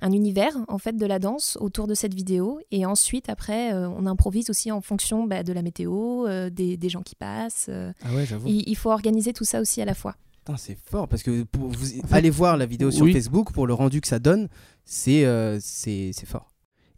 [0.00, 2.60] un univers en fait de la danse autour de cette vidéo.
[2.70, 6.76] Et ensuite, après, euh, on improvise aussi en fonction bah, de la météo, euh, des,
[6.76, 7.66] des gens qui passent.
[7.68, 7.92] euh.
[8.04, 8.48] Ah ouais, j'avoue.
[8.48, 10.14] il, il faut organiser tout ça aussi à la fois.
[10.58, 13.14] C'est fort parce que pour vous En fait, allez voir la vidéo sur oui.
[13.14, 14.48] Facebook pour le rendu que ça donne,
[14.84, 16.52] c'est euh, c'est c'est fort.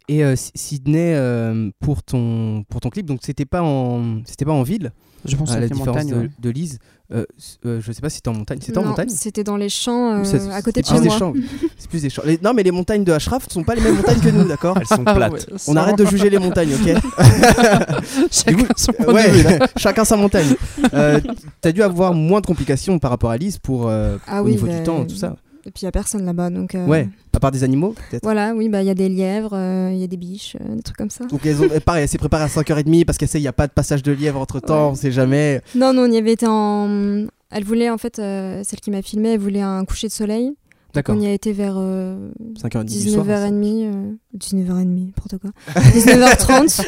[0.09, 4.53] Et euh, Sydney euh, pour ton pour ton clip, donc c'était pas en c'était pas
[4.53, 4.91] en ville,
[5.25, 6.09] Je pense à la différence montagne.
[6.09, 6.29] de, ouais.
[6.39, 6.79] de Lise.
[7.13, 7.25] Euh,
[7.65, 8.59] euh, je sais pas si c'était en montagne.
[8.61, 9.07] C'était en montagne.
[9.09, 11.33] C'était dans les champs euh, à côté de chez moi.
[11.77, 12.21] C'est plus des champs.
[12.25, 14.43] Les- non, mais les montagnes de Ashraf ne sont pas les mêmes montagnes que nous,
[14.47, 15.31] d'accord Elles sont Ah plates.
[15.49, 16.95] ouais, On arrête de juger les montagnes, ok
[18.31, 20.53] Chacun coup, son point Ouais, chacun sa montagne.
[20.93, 21.19] Euh,
[21.61, 24.51] T'as dû avoir moins de complications par rapport à Lise pour euh, Ah au oui,
[24.51, 25.35] niveau bah, du temps, tout ça.
[25.67, 26.49] Et puis il n'y a personne là-bas.
[26.49, 28.23] Donc, euh, Ouais, à part des animaux, peut-être.
[28.23, 30.75] Voilà, oui, bah, il y a des lièvres, euh, il y a des biches, euh,
[30.75, 31.25] des trucs comme ça.
[31.25, 33.53] Donc elles ont, pareil, elle s'est préparée à 5h30 parce qu'elle sait il n'y a
[33.53, 34.91] pas de passage de lièvre entre temps, Ouais.
[34.93, 35.61] on sait jamais.
[35.75, 37.27] Non, non, on y avait été en.
[37.51, 40.53] Elle voulait, en fait, euh, celle qui m'a filmé, elle voulait un coucher de soleil.
[40.93, 41.15] D'accord.
[41.15, 43.25] On y a été vers euh, 5h30 du soir.
[43.25, 43.83] 19h30.
[43.93, 45.51] euh, 19h30, n'importe quoi.
[45.91, 46.81] 19h30.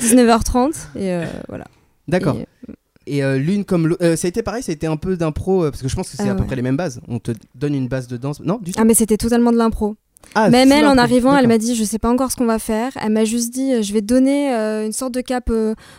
[0.00, 1.66] 19h30, et euh, voilà.
[2.08, 2.36] D'accord.
[2.36, 2.72] Et, euh,
[3.06, 4.04] Et euh, l'une comme l'autre.
[4.04, 5.96] euh, ça a été pareil, ça a été un peu d'impro, euh, parce que je
[5.96, 6.46] pense que c'est Ah à peu ouais.
[6.46, 7.00] près les mêmes bases.
[7.08, 8.40] On te donne une base de danse.
[8.40, 8.78] Non, du tout.
[8.80, 9.96] Ah, mais c'était totalement de l'impro.
[10.36, 12.60] Ah, Même elle, en arrivant, elle m'a dit Je sais pas encore ce qu'on va
[12.60, 12.92] faire.
[13.02, 15.50] Elle m'a juste dit Je vais donner une sorte de cape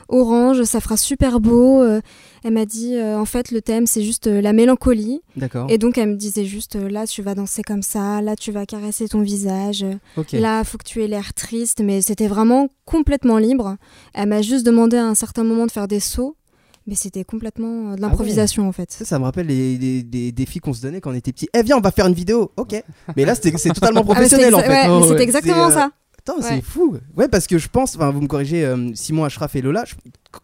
[0.08, 1.84] orange, ça fera super beau.
[1.84, 5.22] Elle m'a dit En fait, le thème, c'est juste la mélancolie.
[5.36, 5.68] D'accord.
[5.70, 8.66] Et donc, elle me disait juste Là, tu vas danser comme ça, là, tu vas
[8.66, 9.84] caresser ton visage.
[9.84, 10.32] euh, Ok.
[10.32, 13.76] Là, faut que tu aies l'air triste, mais c'était vraiment complètement libre.
[14.14, 16.36] Elle m'a juste demandé à un certain moment de faire des sauts,
[16.88, 18.92] mais c'était complètement euh, de l'improvisation en fait.
[18.92, 21.48] Ça, ça me rappelle les, les- des défis qu'on se donnait quand on était petit.
[21.54, 22.52] Eh viens, on va faire une vidéo.
[22.58, 22.82] Ok.
[23.16, 24.70] Mais là, c'était- c'est totalement Ah, professionnel en fait.
[24.70, 25.22] ouais, Oh, ouais.
[25.22, 25.92] exactement C'est, euh, ça.
[26.18, 26.96] Putain, c'est fou.
[27.18, 29.96] Ouais, parce que je pense, enfin, vous me corrigez, euh, Simon Ashraf et Lola, je-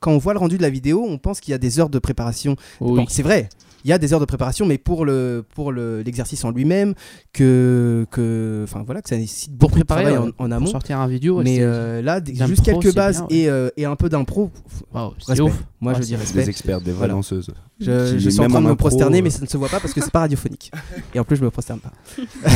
[0.02, 1.89] quand on voit le rendu de la vidéo, on pense qu'il y a des heures
[1.89, 2.56] de préparation.
[2.82, 2.97] Oui.
[2.97, 3.47] Bon, c'est vrai.
[3.86, 6.94] Il y a des heures de préparation, mais pour le pour le- l'exercice en lui-même,
[7.34, 10.56] que que enfin voilà, que ça nécessite Pour beaucoup de préparer travail en, en pour
[10.58, 10.65] amont.
[10.68, 11.42] sortir un vidéo.
[11.44, 13.36] Mais euh, là, juste quelques bases bien, ouais.
[13.44, 14.52] et, euh, et un peu d'impro.
[14.94, 15.42] Waouh, c'est Respect.
[15.44, 15.63] ouf.
[15.82, 16.39] Moi, Ouais, je dis respect.
[16.44, 17.13] Des experts, des vraies Voilà.
[17.13, 17.52] danseuses.
[17.80, 19.80] Je, suis en train de me impro, prosterner, euh, mais ça ne se voit pas
[19.80, 20.72] parce que c'est pas radiophonique.
[21.15, 21.94] Et en plus, je me prosterne pas.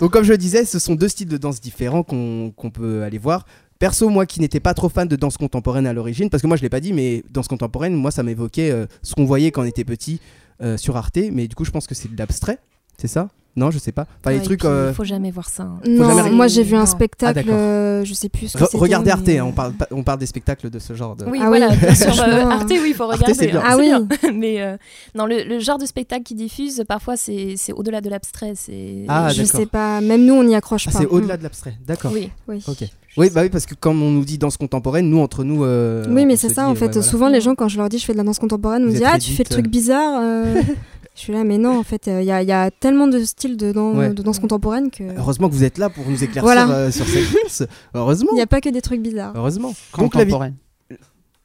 [0.00, 3.02] Donc, comme je le disais, ce sont deux styles de danse différents qu'on qu'on peut
[3.02, 3.44] aller voir.
[3.80, 6.58] Perso, moi qui n'étais pas trop fan de danse contemporaine à l'origine, parce que moi
[6.58, 9.62] je l'ai pas dit, mais danse contemporaine, moi ça m'évoquait euh, ce qu'on voyait quand
[9.62, 10.20] on était petit
[10.60, 12.58] euh, sur Arte, mais du coup je pense que c'est de l'abstrait,
[12.98, 13.30] c'est ça?
[13.56, 14.02] Non, je sais pas.
[14.20, 14.60] Enfin, les Ouais, et trucs.
[14.60, 15.64] puis, euh, Il faut jamais voir ça.
[15.64, 15.78] hein.
[15.86, 16.86] Non, jamais moi j'ai vu un Non.
[16.86, 18.78] spectacle, Ah, euh, je sais plus ce que re- c'était.
[18.78, 21.24] regardez Arte, mais, hein, euh, on, parle, on parle des spectacles de ce genre de.
[21.26, 22.06] Oui, Ah voilà, oui, bien sûr.
[22.14, 22.48] franchement, euh.
[22.50, 23.34] Arte, oui, il faut regarder.
[23.34, 23.60] c'est bien.
[23.64, 23.86] Ah oui.
[23.86, 24.06] bien.
[24.34, 24.76] Mais euh,
[25.16, 28.52] non, le, le genre de spectacle qui diffuse, parfois, c'est c'est au-delà de l'abstrait.
[28.54, 30.98] c'est Ah, je sais pas, même nous on n'y accroche Ah, pas.
[31.00, 32.12] c'est au-delà de l'abstrait, d'accord.
[32.14, 32.30] Oui.
[32.46, 32.62] Oui.
[32.68, 32.84] Ok.
[33.16, 35.64] Oui, bah oui, parce que comme on nous dit danse contemporaine, nous entre nous.
[35.64, 36.86] euh, Oui, mais c'est ça dit, en ouais, fait.
[36.92, 37.02] voilà.
[37.02, 38.92] Souvent les gens, quand je leur dis je fais de la danse contemporaine, on me
[38.92, 40.22] dit Ah, tu fais le truc bizarre.
[41.20, 41.22] euh.
[41.22, 43.56] je suis là, mais non, en fait, il y, a- y a tellement de styles
[43.56, 44.10] de, dan- Ouais.
[44.10, 45.04] de danse contemporaine que.
[45.18, 46.68] Heureusement que vous êtes là pour nous éclaircir Voilà.
[46.70, 47.62] euh, sur cette danse.
[47.94, 48.30] Heureusement.
[48.32, 49.32] Il n'y a pas que des trucs bizarres.
[49.36, 49.74] Heureusement.
[49.98, 50.30] Donc la vie.
[50.30, 50.54] Contemporaine.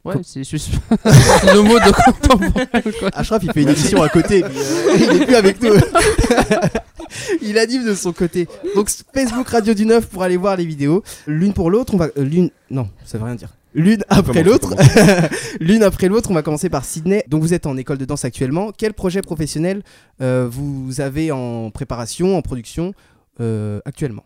[0.05, 0.69] Ouais, c'est juste
[1.01, 2.93] le mot de contemporaine.
[2.99, 3.09] quoi.
[3.13, 4.43] Ashraf, il fait une émission à côté.
[4.43, 5.73] puis, euh, il est plus avec nous.
[7.41, 8.47] il anime de son côté.
[8.75, 11.03] Donc Facebook Radio du 9 pour aller voir les vidéos.
[11.27, 12.09] L'une pour l'autre, on va.
[12.17, 12.49] euh, l'une.
[12.69, 13.49] Non, ça veut rien dire.
[13.75, 14.73] L'une après l'autre.
[15.59, 17.23] l'une après l'autre, on va commencer par Sydney.
[17.27, 18.71] Donc vous êtes en école de danse actuellement.
[18.75, 19.83] Quel projet professionnel
[20.21, 22.93] euh, vous avez en préparation, en production
[23.39, 24.23] euh, actuellement?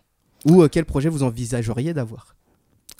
[0.47, 2.35] Ou euh, quel projet vous envisageriez d'avoir?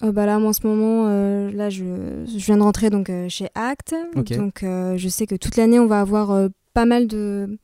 [0.01, 1.83] Bah là, moi, en ce moment, euh, là, je,
[2.25, 3.93] je viens de rentrer donc euh, chez Act.
[4.15, 7.59] Donc, euh, je sais que toute l'année, on va avoir euh, pas mal de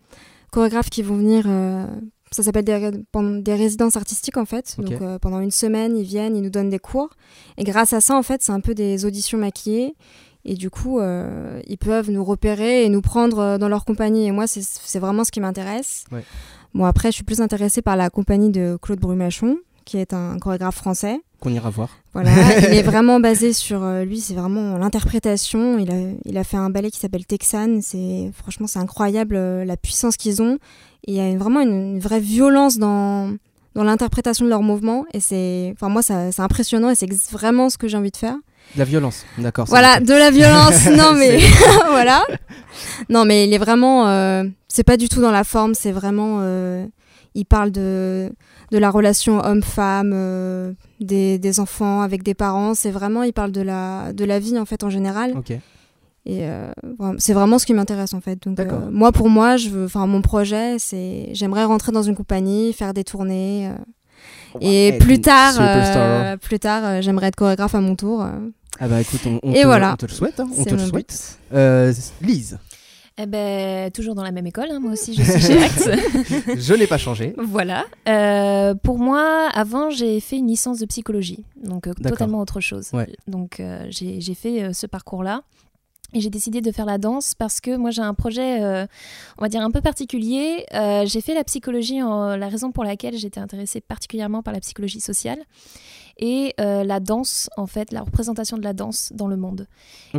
[0.52, 1.46] chorégraphes qui vont venir.
[2.32, 4.76] Ça s'appelle des, résidences artistiques en fait.
[4.78, 7.10] Donc euh, pendant une semaine, ils viennent, ils nous donnent des cours.
[7.58, 9.96] Et grâce à ça, en fait, c'est un peu des auditions maquillées.
[10.44, 14.26] Et du coup, euh, ils peuvent nous repérer et nous prendre euh, dans leur compagnie.
[14.26, 16.06] Et moi, c'est- c'est vraiment ce qui m'intéresse.
[16.12, 16.24] Ouais.
[16.76, 20.38] Bon, après, je suis plus intéressée par la compagnie de Claude Brumachon, qui est un
[20.38, 21.20] chorégraphe français.
[21.40, 21.90] Qu'on ira voir.
[22.14, 22.30] Voilà,
[22.70, 25.80] il est vraiment basé sur euh, lui, c'est vraiment l'interprétation.
[25.80, 27.80] Il a, il a fait un ballet qui s'appelle Texan.
[27.82, 30.58] C'est franchement, c'est incroyable euh, la puissance qu'ils ont.
[31.08, 33.32] Il y a vraiment une, une vraie violence dans
[33.76, 35.06] dans l'interprétation de leurs mouvements.
[35.14, 38.16] Et c'est, enfin moi, ça- c'est impressionnant et c'est vraiment ce que j'ai envie de
[38.18, 38.36] faire.
[38.74, 39.66] De la violence, d'accord.
[39.68, 40.86] Voilà, de la violence.
[40.90, 41.40] non mais
[41.90, 42.24] voilà.
[43.10, 44.08] Non mais il est vraiment.
[44.08, 45.74] euh, c'est pas du tout dans la forme.
[45.76, 46.40] C'est vraiment.
[46.42, 46.86] euh,
[47.36, 48.32] il parle de
[48.72, 52.74] de la relation homme-femme, euh, des, des enfants avec des parents.
[52.74, 53.24] C'est vraiment.
[53.24, 55.34] Il parle de la de la vie en fait en général.
[55.38, 55.54] Ok.
[56.28, 56.72] Et euh,
[57.20, 58.42] c'est vraiment ce qui m'intéresse en fait.
[58.48, 59.86] Donc euh, moi pour moi, je veux.
[59.86, 61.30] Enfin mon projet, c'est.
[61.34, 63.68] J'aimerais rentrer dans une compagnie, faire des tournées.
[63.70, 63.74] euh,
[64.62, 68.24] et Ouais, plus tard, euh, plus tard, euh, j'aimerais être chorégraphe à mon tour.
[68.24, 68.30] euh.
[68.80, 69.94] Ah bah écoute, on, on Et te, voilà.
[69.94, 70.40] on te le souhaite.
[70.40, 71.38] hein, on te le souhaite.
[71.54, 72.58] Euh, Lise,
[73.18, 75.90] Eh ben, toujours dans la même école, hein, moi aussi je suis chez Act.
[76.58, 77.34] je n'ai pas changé.
[77.38, 77.86] Voilà.
[78.10, 82.90] Euh, pour moi, avant, j'ai fait une licence de psychologie, donc euh, totalement autre chose.
[82.94, 83.08] Ouais.
[83.28, 85.44] Donc euh, j'ai j'ai fait euh, ce parcours-là.
[86.16, 88.88] Et j'ai décidé de faire la danse parce que moi j'ai un projet, euh,
[89.38, 90.66] on va dire, un peu particulier.
[90.74, 94.62] Euh, j'ai fait la psychologie, en, la raison pour laquelle j'étais intéressée particulièrement par la
[94.62, 95.40] psychologie sociale
[96.18, 99.68] et euh, la danse, en fait, la représentation de la danse dans le monde.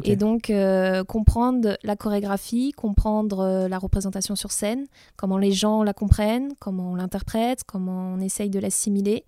[0.05, 0.53] Et donc
[1.09, 4.85] comprendre la chorégraphie, comprendre la représentation sur scène,
[5.17, 9.25] comment les gens la comprennent, comment on l'interprète, comment on essaye de l'assimiler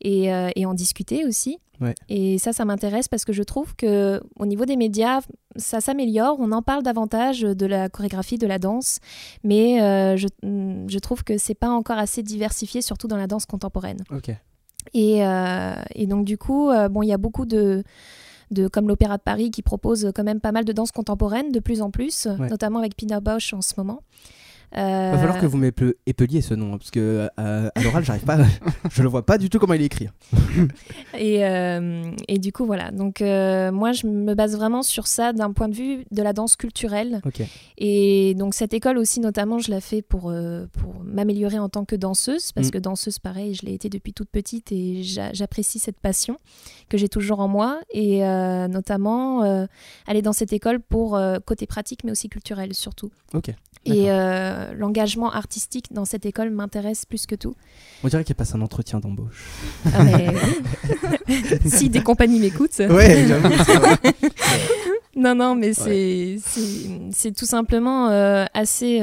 [0.00, 1.58] et, euh, et en discuter aussi.
[1.80, 1.94] Ouais.
[2.08, 5.20] Et ça, ça m'intéresse parce que je trouve que au niveau des médias,
[5.56, 6.36] ça s'améliore.
[6.40, 8.98] On en parle davantage de la chorégraphie, de la danse,
[9.44, 10.26] mais euh, je,
[10.88, 13.98] je trouve que c'est pas encore assez diversifié, surtout dans la danse contemporaine.
[14.10, 14.30] Ok.
[14.94, 17.82] Et, euh, et donc du coup, bon, il y a beaucoup de,
[18.52, 21.58] de comme l'Opéra de Paris qui propose quand même pas mal de danse contemporaine de
[21.60, 22.48] plus en plus, Ouais.
[22.48, 24.00] notamment avec Pina Bausch en ce moment.
[24.76, 28.04] Il va falloir Euh, que vous m'épeliez ce nom, hein, parce que euh, à l'oral,
[28.04, 28.38] j'arrive pas,
[28.90, 30.08] je le vois pas du tout comment il est écrit.
[31.18, 32.90] Et, euh, et du coup, voilà.
[32.90, 36.32] Donc, euh, moi, je me base vraiment sur ça d'un point de vue de la
[36.32, 37.20] danse culturelle.
[37.78, 41.84] Et donc, cette école aussi, notamment, je la fais pour, euh, pour m'améliorer en tant
[41.84, 42.52] que danseuse.
[42.52, 42.70] Parce Mm.
[42.72, 46.38] que danseuse, pareil, je l'ai été depuis toute petite et j'a- j'apprécie cette passion
[46.88, 47.80] que j'ai toujours en moi.
[47.92, 49.66] Et euh, notamment, euh,
[50.06, 53.10] aller dans cette école pour euh, côté pratique, mais aussi culturel, surtout.
[53.34, 53.50] Ok.
[53.86, 57.54] Et euh, l'engagement artistique dans cette école m'intéresse plus que tout.
[58.02, 59.46] On dirait qu'il passe un entretien d'embauche.
[59.94, 60.26] Ah, mais
[61.66, 62.78] si des compagnies m'écoutent.
[62.78, 63.26] Ouais.
[65.16, 69.00] Non, non, mais c'est tout simplement euh, assez.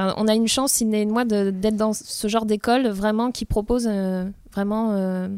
[0.00, 3.44] Enfin, on a une chance, Sydney et moi, d'être dans ce genre d'école vraiment qui
[3.44, 5.28] propose euh, vraiment euh,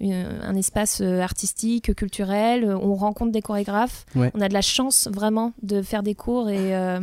[0.00, 2.74] une- un espace euh, artistique, culturel.
[2.80, 4.06] On rencontre des chorégraphes.
[4.14, 4.30] Ouais.
[4.34, 7.00] On a de la chance vraiment de faire des cours et euh,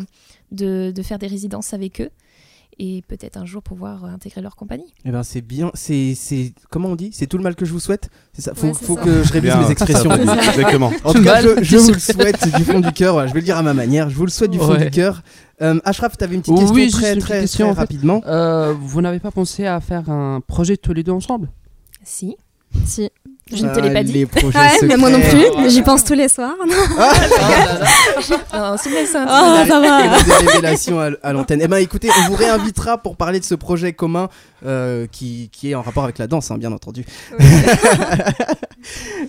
[0.51, 2.09] de, de faire des résidences avec eux.
[2.79, 4.91] Et peut-être un jour pouvoir intégrer leur compagnie.
[5.05, 7.11] Eh ben c'est bien, c'est c'est comment on dit?
[7.13, 8.09] C'est tout le mal que je vous souhaite?
[8.33, 8.55] C'est ça?
[8.55, 9.03] Faut, Ouais, c'est faut ça.
[9.03, 9.61] que je révise Bien.
[9.61, 10.11] mes expressions.
[10.15, 10.91] Exactement.
[11.03, 13.13] En Tout tout cas, je, je vous le souhaite du fond du cœur.
[13.13, 14.09] Voilà, je vais le dire à ma manière.
[14.09, 14.85] Je vous le souhaite du fond Ouais.
[14.85, 15.21] du cœur.
[15.63, 17.71] Euh, Ashraf, tu avais une petite Oui, question juste très une petite très, question, très
[17.71, 17.79] en fait.
[17.79, 18.21] rapidement.
[18.27, 21.49] Euh, vous n'avez pas pensé à faire un projet tous les deux ensemble?
[22.03, 22.35] Si.
[22.85, 23.09] Si.
[23.53, 24.13] Je ne te l'ai Ah, pas dit.
[24.13, 25.69] Les projets Ouais, mais moi non plus.
[25.69, 26.55] J'y pense tous les soirs.
[28.53, 30.13] Non, Sydney, c'est un Oh, ça Il va.
[30.15, 31.59] a des révélations à, à l'antenne.
[31.61, 34.29] Eh ben écoutez, on vous réinvitera pour parler de ce projet commun
[34.65, 37.05] euh, qui, qui est en rapport avec la danse, hein, bien entendu.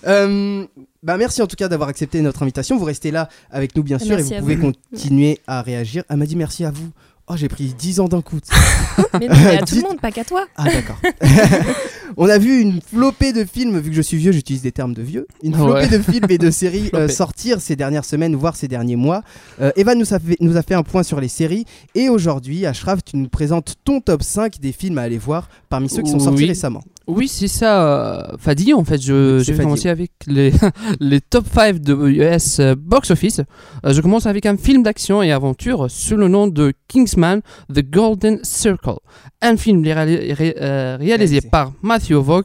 [0.06, 0.64] Euh,
[1.04, 2.76] bah merci en tout cas d'avoir accepté notre invitation.
[2.78, 4.72] Vous restez là avec nous bien sûr Merci et vous pouvez vous.
[4.92, 6.02] continuer à réagir.
[6.08, 6.88] Elle m'a dit merci à vous.
[7.26, 8.38] Oh j'ai pris 10 ans d'un coup.
[9.18, 10.44] Mais non, mais à tout le monde, pas qu'à toi.
[10.56, 10.98] Ah d'accord.
[12.18, 14.92] On a vu une flopée de films, vu que je suis vieux, j'utilise des termes
[14.92, 15.26] de vieux.
[15.42, 15.88] Une flopée Ouais.
[15.88, 19.22] de films et de séries euh, sortir ces dernières semaines, voire ces derniers mois.
[19.60, 21.64] Euh, Eva nous a, fait, nous a fait un point sur les séries.
[21.94, 25.88] Et aujourd'hui, Ashraf, tu nous présentes ton top 5 des films à aller voir parmi
[25.88, 26.48] ceux qui sont sortis Oui.
[26.48, 26.82] récemment.
[27.06, 27.84] Oui, c'est ça,
[28.32, 28.72] euh, Fadi.
[28.72, 29.58] En fait, Fadi.
[29.64, 30.52] commencer avec les,
[31.00, 33.40] les top 5 de US euh, box office.
[33.84, 37.42] Euh, je commence avec un film d'action et aventure sous le nom de Kingsman
[37.72, 38.96] The Golden Circle.
[39.42, 42.44] Un film ré- ré- euh, réalisé par Matthew Vaughn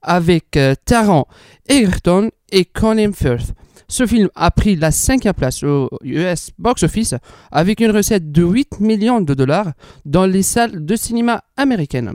[0.00, 1.24] avec Taron
[1.68, 3.52] Egerton et Colin Firth.
[3.88, 7.14] Ce film a pris la cinquième place au US Box Office
[7.50, 9.72] avec une recette de 8 millions de dollars
[10.04, 12.12] dans les salles de cinéma américaines.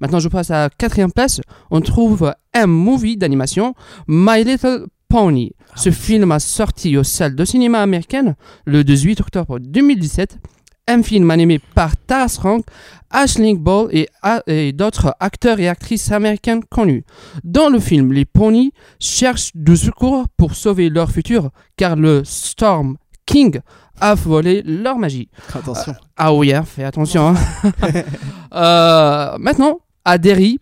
[0.00, 1.40] Maintenant, je passe à la quatrième place.
[1.70, 3.74] On trouve un movie d'animation,
[4.08, 5.52] My Little Pony.
[5.76, 8.34] Ce film a sorti aux salles de cinéma américaines
[8.64, 10.38] le 18 octobre 2017.
[10.88, 12.64] Un film animé par Taras Rank,
[13.10, 17.04] Ashling Ball et, d'autres acteurs et actrices américaines connus.
[17.42, 22.96] Dans le film, les ponies cherchent du secours pour sauver leur futur car le Storm
[23.26, 23.58] King
[24.00, 25.28] a volé leur magie.
[25.52, 25.94] Attention.
[26.16, 27.28] Ah oui, hein, fais attention.
[27.28, 27.34] hein.
[28.54, 30.58] Euh, maintenant, à Derry,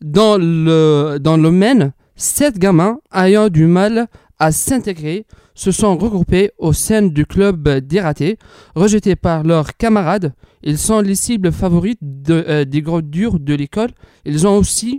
[0.00, 4.06] dans le, dans le Maine, sept gamins ayant du mal
[4.38, 8.38] à s'intégrer se sont regroupés au sein du club des ratés.
[8.74, 10.32] Rejetés par leurs camarades,
[10.62, 13.90] ils sont les cibles favorites de- euh, des gros durs de l'école.
[14.24, 14.98] Ils ont aussi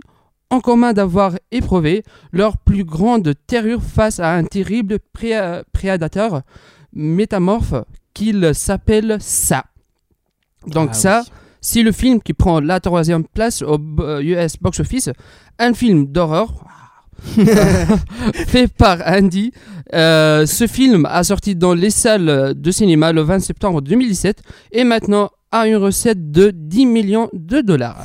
[0.50, 6.42] en commun d'avoir éprouvé leur plus grande terreur face à un terrible pré- prédateur
[6.92, 7.74] métamorphe
[8.14, 9.64] qu'il s'appelle Ça.
[10.66, 11.32] Donc Ah ça, oui.
[11.68, 15.10] C'est le film qui prend la troisième place au b- euh, US Box Office.
[15.58, 16.48] Un film d'horreur
[18.46, 19.50] fait par Andy.
[19.94, 24.42] Euh, ce film a sorti dans les salles de cinéma le 20 septembre 2017
[24.72, 28.04] et maintenant a une recette de 10 millions de dollars.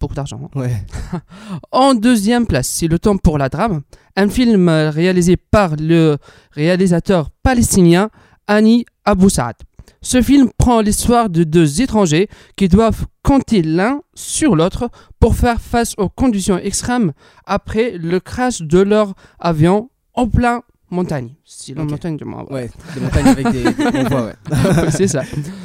[0.00, 0.40] Beaucoup d'argent.
[0.44, 0.58] hein.
[0.60, 0.76] Ouais.
[1.72, 3.82] En deuxième place, c'est Le Temps pour la drame,
[4.16, 6.16] un film réalisé par le
[6.52, 8.08] réalisateur palestinien
[8.46, 9.56] Ani Abou Saad.
[10.00, 15.60] Ce film prend l'histoire de deux étrangers qui doivent compter l'un sur l'autre pour faire
[15.60, 17.12] face aux conditions extrêmes
[17.46, 21.34] après le crash de leur avion en plein montagne.
[21.44, 21.90] C'est la Ok.
[21.90, 22.50] montagne de moi.
[22.52, 23.64] Ouais, des montagnes avec des.
[24.14, 24.90] Ouais.
[24.90, 25.22] c'est ça.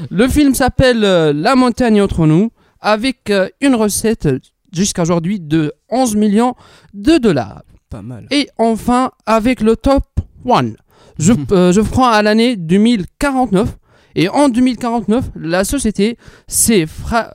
[0.10, 4.28] Le film s'appelle euh, La montagne entre nous, avec euh, une recette
[4.74, 6.56] jusqu'à aujourd'hui de 11 millions
[6.94, 7.62] de dollars.
[7.90, 8.26] Pas mal.
[8.32, 10.04] Et enfin, avec le top
[10.50, 10.72] 1,
[11.20, 13.78] je, euh, je prends à l'année 2049.
[14.16, 17.34] Et en 2049, la société s'est fra-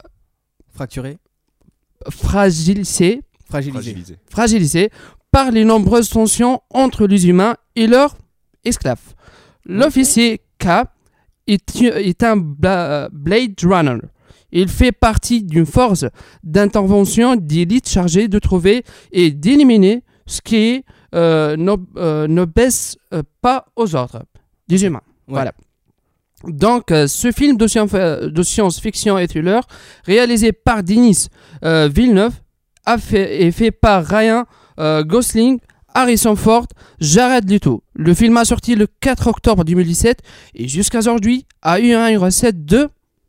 [0.74, 1.18] Fracturé,
[2.10, 3.72] fragilisée, fragilisé.
[3.82, 4.16] Fragilisé.
[4.30, 4.90] fragilisée
[5.30, 8.16] par les nombreuses tensions entre les humains et leurs
[8.64, 9.14] esclaves.
[9.64, 10.84] L'officier K
[11.46, 13.98] est, est un bla- Blade Runner.
[14.50, 16.06] Il fait partie d'une force
[16.42, 23.22] d'intervention d'élite chargée de trouver et d'éliminer ce qui euh, ne, euh, ne baisse euh,
[23.42, 24.22] pas aux ordres
[24.68, 25.02] des humains.
[25.26, 25.34] Ouais.
[25.34, 25.52] Voilà.
[26.44, 29.62] Donc, euh, ce film de, science- euh, science-fiction et thriller,
[30.04, 31.26] réalisé par Denis
[31.64, 32.34] euh, Villeneuve,
[32.86, 34.44] a fait, est fait par Ryan
[34.78, 35.58] euh, Gosling,
[35.94, 36.66] Harrison Ford,
[37.00, 37.82] Jared Leto.
[37.94, 40.20] Le film a sorti le 4 octobre 2017
[40.54, 42.88] et jusqu'à aujourd'hui a eu une recette de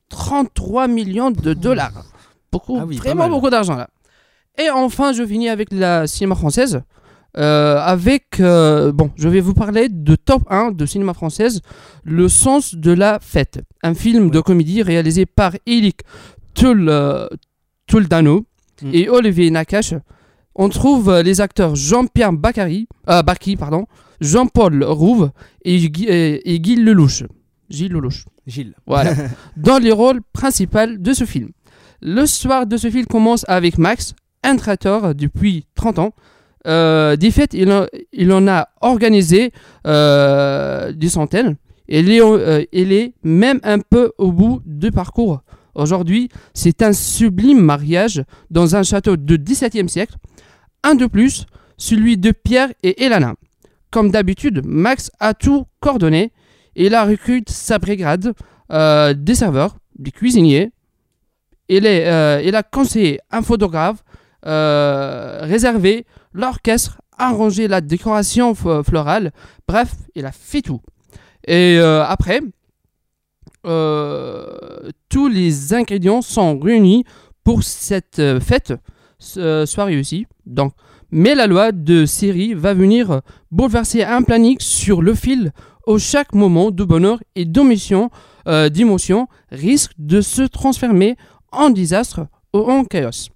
[0.09, 2.05] 33 millions de dollars.
[2.51, 3.89] Beaucoup, Ah oui, vraiment beaucoup d'argent là.
[4.57, 6.81] Et enfin, je finis avec la cinéma française.
[7.37, 11.61] Euh, avec, euh, bon, je vais vous parler de top 1 de cinéma française,
[12.03, 13.61] Le sens de la fête.
[13.83, 15.53] Un film de comédie réalisé par
[16.55, 17.27] Tul, euh,
[17.87, 18.45] Toledano
[18.81, 18.89] Mm.
[18.93, 19.93] et Olivier Nakache.
[20.55, 23.85] On trouve euh, les acteurs Jean-Pierre Bacary, euh, Bacry, pardon,
[24.19, 25.31] Jean-Paul Rouve
[25.63, 27.23] et, et, et Guy Lelouch.
[27.69, 28.25] Gilles Lelouch.
[28.47, 28.73] Gilles.
[28.85, 29.13] Voilà.
[29.57, 31.49] dans les rôles principaux de ce film.
[32.01, 36.13] Le soir de ce film commence avec Max, un traiteur depuis 30 ans.
[36.67, 39.51] Euh, des fêtes, il en, a organisé
[39.87, 41.57] euh, des centaines.
[41.87, 45.41] Et il est, euh, il est même un peu au bout du parcours.
[45.75, 50.15] Aujourd'hui, c'est un sublime mariage dans un château de 17e siècle.
[50.83, 51.45] Un de plus,
[51.77, 53.33] celui de Pierre et Elana.
[53.91, 56.31] Comme d'habitude, Max a tout coordonné.
[56.75, 58.33] Il a recruté sa brigade
[58.71, 60.71] euh, des serveurs, des cuisiniers.
[61.69, 64.03] Il a conseillé un photographe,
[64.45, 69.31] euh, réservé l'orchestre, arrangé la décoration florale.
[69.67, 70.81] Bref, il a fait tout.
[71.47, 72.41] Et euh, après,
[73.65, 77.03] euh, tous les ingrédients sont réunis
[77.43, 78.73] pour cette fête
[79.19, 80.27] soit réussie.
[80.45, 80.73] Donc,
[81.11, 83.21] mais la loi de série va venir
[83.51, 85.51] bouleverser un planning sur le fil
[85.87, 87.47] où chaque moment de bonheur et
[88.47, 91.15] euh, d'émotion risque de se transformer
[91.51, 93.29] en désastre ou en chaos.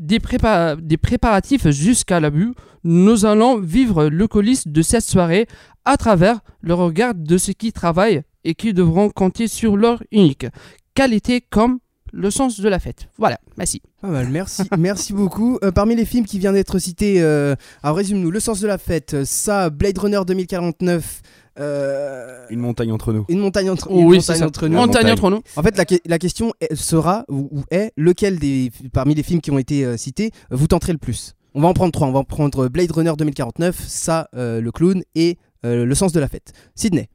[0.00, 2.52] Des, prépa- des préparatifs jusqu'à l'abus,
[2.84, 5.46] nous allons vivre le coulisses de cette soirée
[5.84, 10.46] à travers le regard de ceux qui travaillent et qui devront compter sur leur unique
[10.94, 11.78] qualité comme
[12.12, 13.08] le sens de la fête.
[13.18, 13.82] Voilà, merci.
[14.02, 15.58] Merci, merci beaucoup.
[15.62, 18.78] Euh, parmi les films qui viennent d'être cités, euh, alors résume-nous Le sens de la
[18.78, 21.20] fête, euh, ça, Blade Runner 2049,
[21.58, 23.24] euh, Une montagne entre nous.
[23.28, 24.46] Une montagne entre, Oh une oui, montagne c'est ça.
[24.46, 24.76] entre nous.
[24.76, 25.12] Montagne Montagne.
[25.12, 25.42] entre nous.
[25.56, 29.22] En fait, la, que- la question est- sera ou, ou est lequel des parmi les
[29.22, 31.34] films qui ont été euh, cités vous tenterez le plus?
[31.54, 32.06] On va en prendre trois.
[32.06, 35.36] On va en prendre Blade Runner 2049, ça, euh, le clown et
[35.66, 36.52] euh, Le sens de la fête.
[36.76, 37.08] Sydney.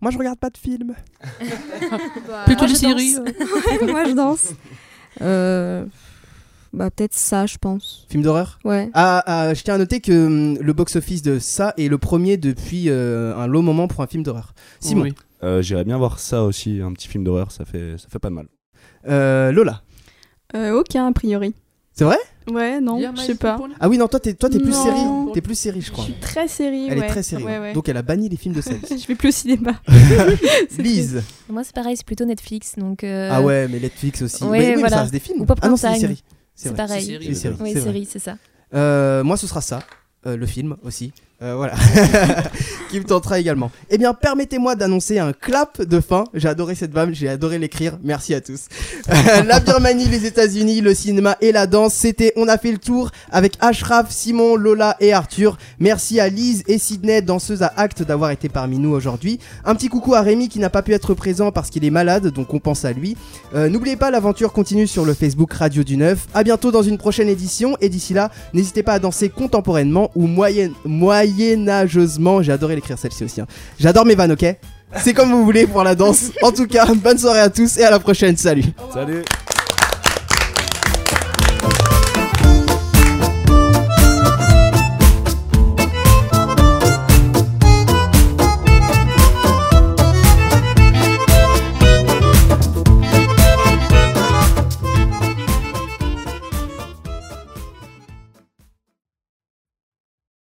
[0.00, 0.94] Moi, je regarde pas de film.
[2.46, 3.16] Plutôt moi, les je séries.
[3.16, 3.86] euh.
[3.90, 4.52] Moi je danse.
[6.76, 8.06] Bah peut-être ça, je pense.
[8.10, 8.58] Film d'horreur?
[8.64, 8.90] Ouais.
[8.92, 12.36] ah, ah, je tiens à noter que hum, le box-office de ça est le premier
[12.36, 14.52] depuis euh, un long moment pour un film d'horreur.
[14.80, 15.02] Simon.
[15.04, 15.14] Oui.
[15.42, 18.28] Euh, J'irais bien voir ça aussi, un petit film d'horreur, ça fait, ça fait pas
[18.28, 18.46] de mal.
[19.08, 19.82] Euh, Lola.
[20.54, 21.54] Euh, aucun, a priori.
[21.92, 22.18] C'est vrai?
[22.50, 23.58] Ouais, non, je sais pas.
[23.80, 24.84] Ah oui, non, toi, t'es toi, t'es plus Non.
[24.84, 25.32] série.
[25.34, 26.04] T'es plus série, je Je crois.
[26.04, 27.06] suis très série, Elle ouais.
[27.06, 27.42] est très série.
[27.42, 27.72] Ouais, ouais.
[27.72, 28.80] Donc, elle a banni les films de série.
[28.88, 29.72] je vais plus au cinéma.
[30.70, 31.22] C'est Lise.
[31.48, 32.74] Moi, c'est pareil, c'est plutôt Netflix.
[32.76, 34.44] Donc, euh, Ah ouais, mais Netflix aussi.
[34.44, 34.96] ouais, mais, oui, mais voilà.
[34.96, 35.40] ça reste des films.
[35.40, 36.22] Ou ah non, c'est des séries.
[36.56, 37.18] C'est pareil.
[37.22, 37.56] C'est série.
[37.60, 38.36] Oui, série, c'est ça.
[38.74, 39.82] Euh, moi, ce sera ça.
[40.26, 41.12] Euh, le film aussi.
[41.42, 41.74] Euh, voilà.
[42.90, 43.70] qui me tentera également.
[43.90, 46.24] Eh bien, permettez-moi d'annoncer un clap de fin.
[46.32, 47.98] J'ai adoré cette vanne, j'ai adoré l'écrire.
[48.02, 48.68] Merci à tous.
[49.46, 53.10] la Birmanie, les États-Unis, le cinéma et la danse, c'était On a fait le tour
[53.30, 55.58] avec Ashraf, Simon, Lola et Arthur.
[55.78, 59.38] Merci à Lise et Sydney, danseuses à acte, d'avoir été parmi nous aujourd'hui.
[59.66, 62.28] Un petit coucou à Rémi qui n'a pas pu être présent parce qu'il est malade,
[62.28, 63.16] donc on pense à lui.
[63.54, 66.28] Euh, N'oubliez pas, l'aventure continue sur le Facebook Radio du Neuf.
[66.32, 70.26] À bientôt dans une prochaine édition et d'ici là, n'hésitez pas à danser contemporainement ou
[70.26, 70.72] moyenne,
[71.26, 72.42] moyenâgeusement.
[72.42, 73.40] J'ai adoré l'écrire celle-ci aussi.
[73.40, 73.46] hein.
[73.78, 74.44] J'adore mes vannes, ok?
[74.98, 76.30] C'est comme vous voulez pour la danse.
[76.42, 78.36] En tout cas, bonne soirée à tous et à la prochaine.
[78.36, 79.22] Salut Salut